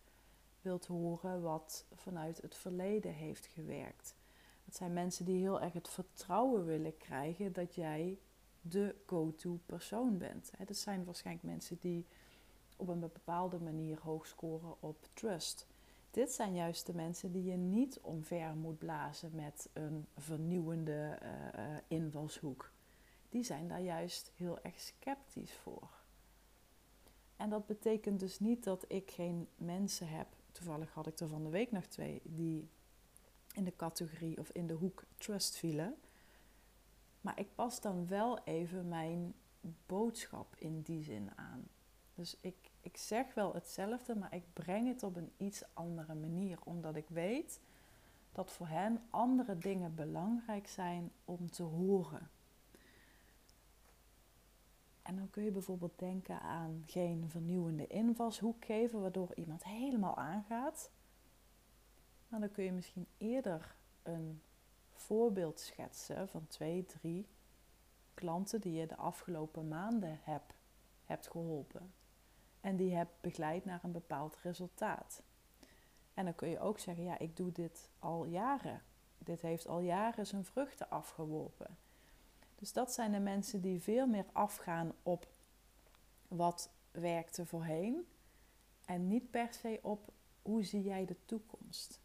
wilt 0.60 0.86
horen 0.86 1.42
wat 1.42 1.84
vanuit 1.94 2.42
het 2.42 2.56
verleden 2.56 3.12
heeft 3.12 3.46
gewerkt. 3.46 4.14
Het 4.70 4.78
zijn 4.78 4.92
mensen 4.92 5.24
die 5.24 5.40
heel 5.40 5.60
erg 5.60 5.72
het 5.72 5.88
vertrouwen 5.88 6.64
willen 6.64 6.96
krijgen 6.96 7.52
dat 7.52 7.74
jij 7.74 8.18
de 8.60 8.94
go-to 9.06 9.60
persoon 9.66 10.18
bent. 10.18 10.50
Dat 10.66 10.76
zijn 10.76 11.04
waarschijnlijk 11.04 11.46
mensen 11.46 11.76
die 11.80 12.06
op 12.76 12.88
een 12.88 13.00
bepaalde 13.00 13.58
manier 13.58 13.98
hoog 14.02 14.26
scoren 14.26 14.82
op 14.82 15.08
trust. 15.12 15.66
Dit 16.10 16.32
zijn 16.32 16.54
juist 16.54 16.86
de 16.86 16.94
mensen 16.94 17.32
die 17.32 17.44
je 17.44 17.56
niet 17.56 18.00
omver 18.00 18.54
moet 18.54 18.78
blazen 18.78 19.34
met 19.34 19.68
een 19.72 20.06
vernieuwende 20.16 21.18
uh, 21.22 21.76
invalshoek. 21.88 22.72
Die 23.28 23.42
zijn 23.42 23.68
daar 23.68 23.82
juist 23.82 24.32
heel 24.36 24.60
erg 24.60 24.80
sceptisch 24.80 25.52
voor. 25.52 25.90
En 27.36 27.50
dat 27.50 27.66
betekent 27.66 28.20
dus 28.20 28.40
niet 28.40 28.64
dat 28.64 28.84
ik 28.88 29.10
geen 29.10 29.48
mensen 29.56 30.08
heb. 30.08 30.26
Toevallig 30.52 30.92
had 30.92 31.06
ik 31.06 31.20
er 31.20 31.28
van 31.28 31.44
de 31.44 31.50
week 31.50 31.72
nog 31.72 31.84
twee 31.84 32.20
die 32.24 32.68
in 33.54 33.64
de 33.64 33.76
categorie 33.76 34.38
of 34.38 34.50
in 34.50 34.66
de 34.66 34.74
hoek 34.74 35.04
trust 35.16 35.56
vielen. 35.56 35.96
Maar 37.20 37.38
ik 37.38 37.54
pas 37.54 37.80
dan 37.80 38.06
wel 38.06 38.44
even 38.44 38.88
mijn 38.88 39.34
boodschap 39.86 40.56
in 40.56 40.80
die 40.82 41.02
zin 41.02 41.30
aan. 41.36 41.68
Dus 42.14 42.36
ik, 42.40 42.70
ik 42.80 42.96
zeg 42.96 43.34
wel 43.34 43.54
hetzelfde, 43.54 44.16
maar 44.16 44.34
ik 44.34 44.44
breng 44.52 44.88
het 44.88 45.02
op 45.02 45.16
een 45.16 45.32
iets 45.36 45.62
andere 45.72 46.14
manier. 46.14 46.58
Omdat 46.64 46.96
ik 46.96 47.08
weet 47.08 47.60
dat 48.32 48.50
voor 48.50 48.68
hen 48.68 49.02
andere 49.10 49.58
dingen 49.58 49.94
belangrijk 49.94 50.68
zijn 50.68 51.12
om 51.24 51.50
te 51.50 51.62
horen. 51.62 52.30
En 55.02 55.16
dan 55.16 55.30
kun 55.30 55.44
je 55.44 55.50
bijvoorbeeld 55.50 55.98
denken 55.98 56.40
aan 56.40 56.82
geen 56.86 57.28
vernieuwende 57.28 57.86
invalshoek 57.86 58.64
geven, 58.64 59.00
waardoor 59.00 59.34
iemand 59.34 59.64
helemaal 59.64 60.16
aangaat. 60.16 60.90
Maar 62.30 62.40
dan 62.40 62.50
kun 62.50 62.64
je 62.64 62.72
misschien 62.72 63.06
eerder 63.18 63.76
een 64.02 64.42
voorbeeld 64.92 65.60
schetsen 65.60 66.28
van 66.28 66.46
twee, 66.46 66.86
drie 66.86 67.28
klanten 68.14 68.60
die 68.60 68.72
je 68.72 68.86
de 68.86 68.96
afgelopen 68.96 69.68
maanden 69.68 70.18
hebt, 70.22 70.54
hebt 71.04 71.28
geholpen. 71.28 71.92
En 72.60 72.76
die 72.76 72.94
hebt 72.94 73.20
begeleid 73.20 73.64
naar 73.64 73.84
een 73.84 73.92
bepaald 73.92 74.38
resultaat. 74.42 75.22
En 76.14 76.24
dan 76.24 76.34
kun 76.34 76.48
je 76.48 76.60
ook 76.60 76.78
zeggen, 76.78 77.04
ja, 77.04 77.18
ik 77.18 77.36
doe 77.36 77.52
dit 77.52 77.90
al 77.98 78.24
jaren. 78.24 78.82
Dit 79.18 79.40
heeft 79.40 79.66
al 79.66 79.80
jaren 79.80 80.26
zijn 80.26 80.44
vruchten 80.44 80.90
afgeworpen. 80.90 81.78
Dus 82.54 82.72
dat 82.72 82.92
zijn 82.92 83.12
de 83.12 83.18
mensen 83.18 83.60
die 83.60 83.80
veel 83.80 84.06
meer 84.06 84.26
afgaan 84.32 84.92
op 85.02 85.28
wat 86.28 86.70
werkte 86.90 87.46
voorheen 87.46 88.06
en 88.84 89.08
niet 89.08 89.30
per 89.30 89.52
se 89.52 89.78
op 89.82 90.12
hoe 90.42 90.64
zie 90.64 90.82
jij 90.82 91.04
de 91.04 91.16
toekomst. 91.24 92.00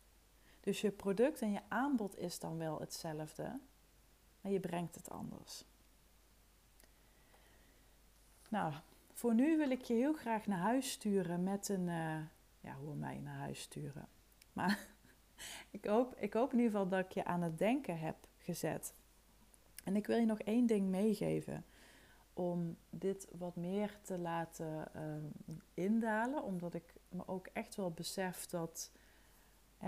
Dus 0.66 0.82
je 0.82 0.92
product 0.92 1.42
en 1.42 1.52
je 1.52 1.62
aanbod 1.68 2.18
is 2.18 2.40
dan 2.40 2.58
wel 2.58 2.80
hetzelfde, 2.80 3.60
maar 4.42 4.52
je 4.52 4.60
brengt 4.60 4.96
het 4.96 5.10
anders. 5.10 5.66
Nou, 8.50 8.74
voor 9.14 9.34
nu 9.34 9.58
wil 9.58 9.70
ik 9.70 9.82
je 9.82 9.94
heel 9.94 10.14
graag 10.14 10.46
naar 10.46 10.60
huis 10.60 10.92
sturen 10.92 11.44
met 11.44 11.70
een. 11.70 11.88
Uh, 11.88 12.18
ja, 12.60 12.76
hoe 12.76 12.96
mij 12.96 13.20
naar 13.20 13.38
huis 13.38 13.62
sturen. 13.62 14.08
Maar 14.54 14.88
ik 15.78 15.86
hoop, 15.86 16.16
ik 16.16 16.34
hoop 16.34 16.52
in 16.52 16.58
ieder 16.58 16.72
geval 16.72 16.88
dat 16.88 17.06
ik 17.06 17.12
je 17.12 17.26
aan 17.26 17.42
het 17.42 17.58
denken 17.58 18.00
heb 18.00 18.16
gezet. 18.38 18.94
En 19.84 19.96
ik 19.96 20.08
wil 20.08 20.18
je 20.18 20.26
nog 20.26 20.40
één 20.40 20.66
ding 20.66 20.90
meegeven. 20.90 21.66
Om 22.34 22.78
dit 22.90 23.28
wat 23.38 23.56
meer 23.56 24.00
te 24.02 24.18
laten 24.18 24.92
uh, 24.96 25.02
indalen. 25.74 26.44
Omdat 26.44 26.74
ik 26.74 26.94
me 27.10 27.28
ook 27.28 27.48
echt 27.48 27.76
wel 27.76 27.92
besef 27.92 28.46
dat, 28.46 28.92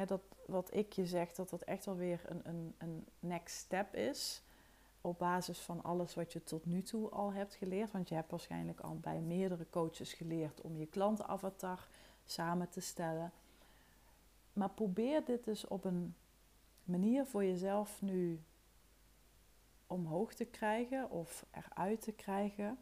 dat 0.05 0.21
wat 0.45 0.73
ik 0.73 0.93
je 0.93 1.05
zeg, 1.05 1.31
dat 1.31 1.49
dat 1.49 1.61
echt 1.61 1.85
wel 1.85 1.95
weer 1.95 2.21
een, 2.25 2.41
een, 2.43 2.75
een 2.77 3.05
next 3.19 3.57
step 3.57 3.95
is. 3.95 4.41
Op 5.01 5.19
basis 5.19 5.59
van 5.59 5.83
alles 5.83 6.15
wat 6.15 6.33
je 6.33 6.43
tot 6.43 6.65
nu 6.65 6.81
toe 6.81 7.09
al 7.09 7.33
hebt 7.33 7.55
geleerd. 7.55 7.91
Want 7.91 8.09
je 8.09 8.15
hebt 8.15 8.31
waarschijnlijk 8.31 8.79
al 8.79 8.97
bij 8.99 9.19
meerdere 9.19 9.65
coaches 9.69 10.13
geleerd 10.13 10.61
om 10.61 10.77
je 10.77 10.85
klantenavatar 10.85 11.87
samen 12.25 12.69
te 12.69 12.81
stellen. 12.81 13.31
Maar 14.53 14.69
probeer 14.69 15.25
dit 15.25 15.43
dus 15.43 15.67
op 15.67 15.85
een 15.85 16.15
manier 16.83 17.25
voor 17.25 17.43
jezelf 17.43 18.01
nu 18.01 18.41
omhoog 19.87 20.33
te 20.33 20.45
krijgen 20.45 21.09
of 21.09 21.45
eruit 21.51 22.01
te 22.01 22.11
krijgen. 22.11 22.77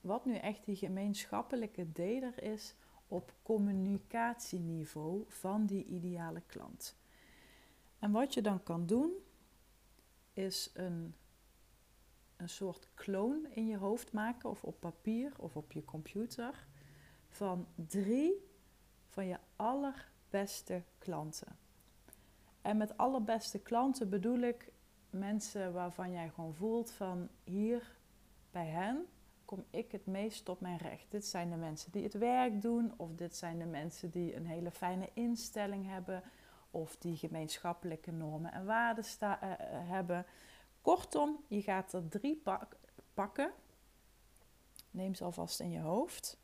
Wat 0.00 0.24
nu 0.24 0.36
echt 0.36 0.64
die 0.64 0.76
gemeenschappelijke 0.76 1.92
deler 1.92 2.42
is 2.42 2.74
op 3.10 3.34
communicatieniveau 3.42 5.24
van 5.28 5.66
die 5.66 5.84
ideale 5.84 6.42
klant. 6.46 6.96
En 7.98 8.10
wat 8.10 8.34
je 8.34 8.42
dan 8.42 8.62
kan 8.62 8.86
doen, 8.86 9.12
is 10.32 10.70
een, 10.74 11.14
een 12.36 12.48
soort 12.48 12.88
kloon 12.94 13.46
in 13.50 13.66
je 13.66 13.76
hoofd 13.76 14.12
maken, 14.12 14.50
of 14.50 14.64
op 14.64 14.80
papier 14.80 15.32
of 15.38 15.56
op 15.56 15.72
je 15.72 15.84
computer, 15.84 16.66
van 17.28 17.66
drie 17.74 18.48
van 19.08 19.26
je 19.26 19.38
allerbeste 19.56 20.82
klanten. 20.98 21.58
En 22.62 22.76
met 22.76 22.96
allerbeste 22.96 23.58
klanten 23.58 24.08
bedoel 24.08 24.38
ik 24.38 24.72
mensen 25.10 25.72
waarvan 25.72 26.12
jij 26.12 26.28
gewoon 26.28 26.54
voelt 26.54 26.90
van 26.90 27.28
hier 27.44 27.98
bij 28.50 28.66
hen 28.66 29.06
kom 29.50 29.64
ik 29.70 29.92
het 29.92 30.06
meest 30.06 30.48
op 30.48 30.60
mijn 30.60 30.76
recht. 30.76 31.10
Dit 31.10 31.26
zijn 31.26 31.50
de 31.50 31.56
mensen 31.56 31.92
die 31.92 32.02
het 32.02 32.14
werk 32.14 32.62
doen, 32.62 32.94
of 32.96 33.14
dit 33.14 33.36
zijn 33.36 33.58
de 33.58 33.64
mensen 33.64 34.10
die 34.10 34.36
een 34.36 34.46
hele 34.46 34.70
fijne 34.70 35.08
instelling 35.12 35.86
hebben, 35.86 36.22
of 36.70 36.96
die 36.96 37.16
gemeenschappelijke 37.16 38.10
normen 38.10 38.52
en 38.52 38.64
waarden 38.64 39.04
uh, 39.20 39.36
hebben. 39.88 40.26
Kortom, 40.80 41.44
je 41.48 41.62
gaat 41.62 41.92
er 41.92 42.08
drie 42.08 42.42
pakken. 43.14 43.52
Neem 44.90 45.14
ze 45.14 45.24
alvast 45.24 45.60
in 45.60 45.70
je 45.70 45.80
hoofd. 45.80 46.38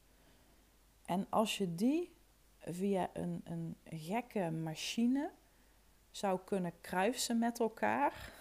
En 1.05 1.27
als 1.31 1.59
je 1.59 1.75
die 1.75 2.15
via 2.59 3.11
een, 3.13 3.41
een 3.45 3.77
gekke 3.85 4.51
machine 4.51 5.31
zou 6.11 6.41
kunnen 6.45 6.73
kruisen 6.81 7.39
met 7.39 7.61
elkaar, 7.61 8.33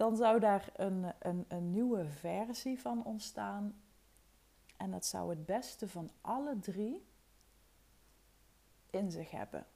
dan 0.00 0.16
zou 0.16 0.40
daar 0.40 0.72
een, 0.76 1.12
een, 1.18 1.44
een 1.48 1.70
nieuwe 1.70 2.08
versie 2.08 2.80
van 2.80 3.04
ontstaan. 3.04 3.82
En 4.76 4.90
dat 4.90 5.06
zou 5.06 5.30
het 5.30 5.46
beste 5.46 5.88
van 5.88 6.10
alle 6.20 6.58
drie 6.58 7.06
in 8.90 9.10
zich 9.10 9.30
hebben. 9.30 9.66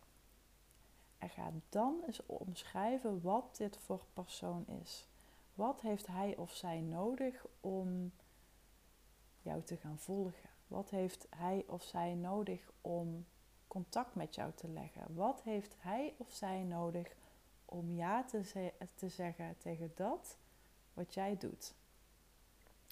En 1.19 1.29
ga 1.29 1.53
dan 1.69 2.03
eens 2.07 2.27
omschrijven 2.27 3.23
wat 3.23 3.57
dit 3.57 3.77
voor 3.77 4.05
persoon 4.13 4.67
is. 4.67 5.09
Wat 5.55 5.81
heeft 5.81 6.07
hij 6.07 6.37
of 6.37 6.53
zij 6.53 6.81
nodig 6.81 7.47
om 7.61 8.13
jou 9.43 9.63
te 9.63 9.77
gaan 9.77 9.99
volgen? 9.99 10.51
Wat 10.67 10.91
heeft 10.91 11.27
hij 11.37 11.65
of 11.67 11.83
zij 11.83 12.15
nodig 12.15 12.71
om 12.81 13.27
contact 13.67 14.15
met 14.15 14.35
jou 14.35 14.53
te 14.53 14.69
leggen? 14.69 15.15
Wat 15.15 15.43
heeft 15.43 15.75
hij 15.79 16.15
of 16.17 16.33
zij 16.33 16.63
nodig 16.63 17.17
om 17.75 17.95
ja 17.95 18.25
te, 18.95 19.09
zeggen 19.09 19.57
tegen 19.59 19.93
dat 19.95 20.37
wat 20.95 21.15
jij 21.15 21.37
doet? 21.39 21.75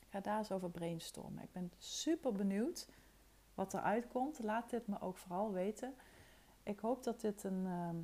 Ga 0.09 0.21
daar 0.21 0.39
eens 0.39 0.53
over 0.53 0.71
brainstormen. 0.71 1.43
Ik 1.43 1.53
ben 1.53 1.73
super 1.79 2.33
benieuwd 2.33 2.89
wat 3.55 3.75
eruit 3.75 4.09
komt. 4.09 4.39
Laat 4.39 4.71
dit 4.71 4.87
me 4.87 5.01
ook 5.01 5.17
vooral 5.17 5.53
weten. 5.53 5.95
Ik 6.63 6.79
hoop 6.79 7.05
dat 7.05 7.21
dit 7.21 7.45
een, 7.45 7.67
ehm, 7.67 7.97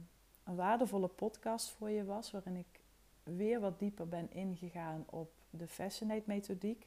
een 0.44 0.56
waardevolle 0.56 1.08
podcast 1.08 1.70
voor 1.70 1.90
je 1.90 2.04
was, 2.04 2.30
waarin 2.30 2.56
ik 2.56 2.80
weer 3.22 3.60
wat 3.60 3.78
dieper 3.78 4.08
ben 4.08 4.32
ingegaan 4.32 5.04
op 5.10 5.30
de 5.50 5.68
Fascinate 5.68 6.22
methodiek. 6.26 6.86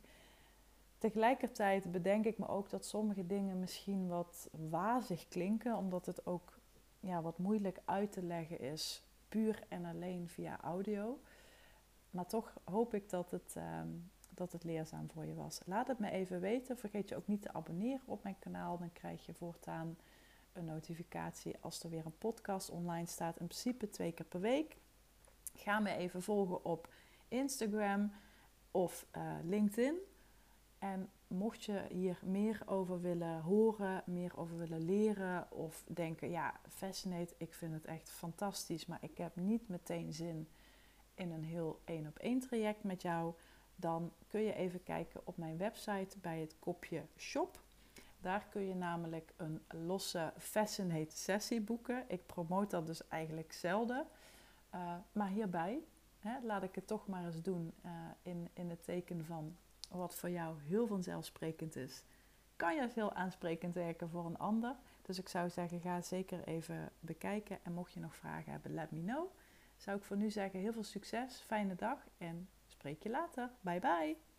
Tegelijkertijd 0.98 1.92
bedenk 1.92 2.26
ik 2.26 2.38
me 2.38 2.48
ook 2.48 2.70
dat 2.70 2.86
sommige 2.86 3.28
dingen 3.28 3.60
misschien 3.60 4.08
wat 4.08 4.50
wazig 4.70 5.28
klinken, 5.28 5.76
omdat 5.76 6.06
het 6.06 6.26
ook 6.26 6.60
ja, 7.00 7.22
wat 7.22 7.38
moeilijk 7.38 7.82
uit 7.86 8.12
te 8.12 8.24
leggen 8.24 8.60
is, 8.60 9.04
puur 9.32 9.64
en 9.68 9.86
alleen 9.86 10.30
via 10.30 10.62
audio. 10.62 11.20
Maar 12.10 12.26
toch 12.26 12.54
hoop 12.64 12.94
ik 12.94 13.10
dat 13.10 13.32
het, 13.32 13.54
ehm, 13.56 13.90
dat 14.30 14.52
het 14.52 14.64
leerzaam 14.64 15.10
voor 15.10 15.26
je 15.26 15.34
was. 15.34 15.62
Laat 15.66 15.88
het 15.88 16.00
me 16.00 16.12
even 16.12 16.40
weten. 16.40 16.78
Vergeet 16.78 17.10
je 17.10 17.16
ook 17.16 17.28
niet 17.28 17.42
te 17.42 17.54
abonneren 17.54 18.08
op 18.08 18.24
mijn 18.24 18.40
kanaal. 18.40 18.78
Dan 18.78 18.94
krijg 18.94 19.26
je 19.26 19.34
voortaan 19.34 19.98
een 20.54 20.66
notificatie 20.66 21.56
als 21.60 21.84
er 21.84 21.90
weer 21.90 22.06
een 22.06 22.18
podcast 22.18 22.70
online 22.70 23.08
staat. 23.08 23.40
In 23.40 23.48
principe 23.48 23.90
twee 23.90 24.12
keer 24.12 24.26
per 24.26 24.40
week. 24.40 24.78
Ga 25.54 25.80
me 25.80 25.96
even 25.96 26.22
volgen 26.22 26.66
op 26.66 26.94
Instagram 27.28 28.12
of 28.72 29.06
uh, 29.18 29.34
LinkedIn. 29.44 29.96
En 30.80 31.10
mocht 31.32 31.64
je 31.64 31.86
hier 31.90 32.20
meer 32.24 32.62
over 32.66 33.02
willen 33.02 33.42
horen, 33.42 34.04
meer 34.06 34.38
over 34.38 34.58
willen 34.58 34.86
leren 34.86 35.52
of 35.52 35.84
denken, 35.88 36.30
ja, 36.30 36.60
Fascinate, 36.68 37.34
ik 37.38 37.54
vind 37.54 37.74
het 37.74 37.86
echt 37.86 38.10
fantastisch, 38.10 38.86
maar 38.86 39.00
ik 39.02 39.18
heb 39.18 39.36
niet 39.36 39.68
meteen 39.68 40.14
zin 40.14 40.48
in 41.16 41.32
een 41.32 41.44
heel 41.44 41.82
één 41.86 42.08
op 42.08 42.20
één 42.20 42.40
traject 42.40 42.84
met 42.84 43.02
jou, 43.02 43.34
dan 43.76 44.14
kun 44.28 44.42
je 44.42 44.54
even 44.54 44.84
kijken 44.84 45.22
op 45.24 45.38
mijn 45.38 45.58
website 45.58 46.20
bij 46.20 46.40
het 46.40 46.56
kopje 46.60 47.04
shop. 47.18 47.60
Daar 48.20 48.46
kun 48.50 48.62
je 48.62 48.76
namelijk 48.76 49.34
een 49.38 49.62
losse 49.68 50.34
Fascinate 50.38 51.18
sessie 51.18 51.62
boeken. 51.62 52.04
Ik 52.08 52.26
promoot 52.26 52.70
dat 52.70 52.88
dus 52.88 53.08
eigenlijk 53.08 53.54
zelden. 53.54 54.08
Uh, 54.76 54.96
maar 55.12 55.28
hierbij 55.28 55.80
hè, 56.20 56.40
laat 56.44 56.64
ik 56.64 56.76
het 56.76 56.88
toch 56.88 57.08
maar 57.08 57.26
eens 57.26 57.42
doen 57.42 57.74
uh, 57.86 57.92
in, 58.22 58.50
in 58.54 58.70
het 58.70 58.84
teken 58.84 59.26
van 59.26 59.56
wat 59.98 60.16
voor 60.16 60.30
jou 60.30 60.62
heel 60.62 60.88
vanzelfsprekend 60.88 61.76
is, 61.76 62.04
kan 62.56 62.76
je 62.76 62.90
heel 62.94 63.14
aansprekend 63.14 63.74
werken 63.74 64.10
voor 64.10 64.26
een 64.26 64.38
ander. 64.38 64.76
Dus 65.02 65.20
ik 65.20 65.30
zou 65.30 65.50
zeggen, 65.50 65.80
ga 65.80 66.02
zeker 66.02 66.44
even 66.44 66.92
bekijken. 67.00 67.60
En 67.64 67.74
mocht 67.74 67.94
je 67.94 68.00
nog 68.00 68.16
vragen 68.16 68.52
hebben, 68.52 68.74
let 68.74 68.92
me 68.92 69.02
know. 69.02 69.32
Zou 69.78 69.98
ik 69.98 70.04
voor 70.04 70.18
nu 70.18 70.30
zeggen, 70.30 70.60
heel 70.60 70.74
veel 70.74 70.84
succes, 70.84 71.44
fijne 71.46 71.76
dag 71.76 72.08
en 72.18 72.50
spreek 72.68 73.04
je 73.04 73.10
later. 73.10 73.52
Bye 73.62 73.80
bye! 73.80 74.31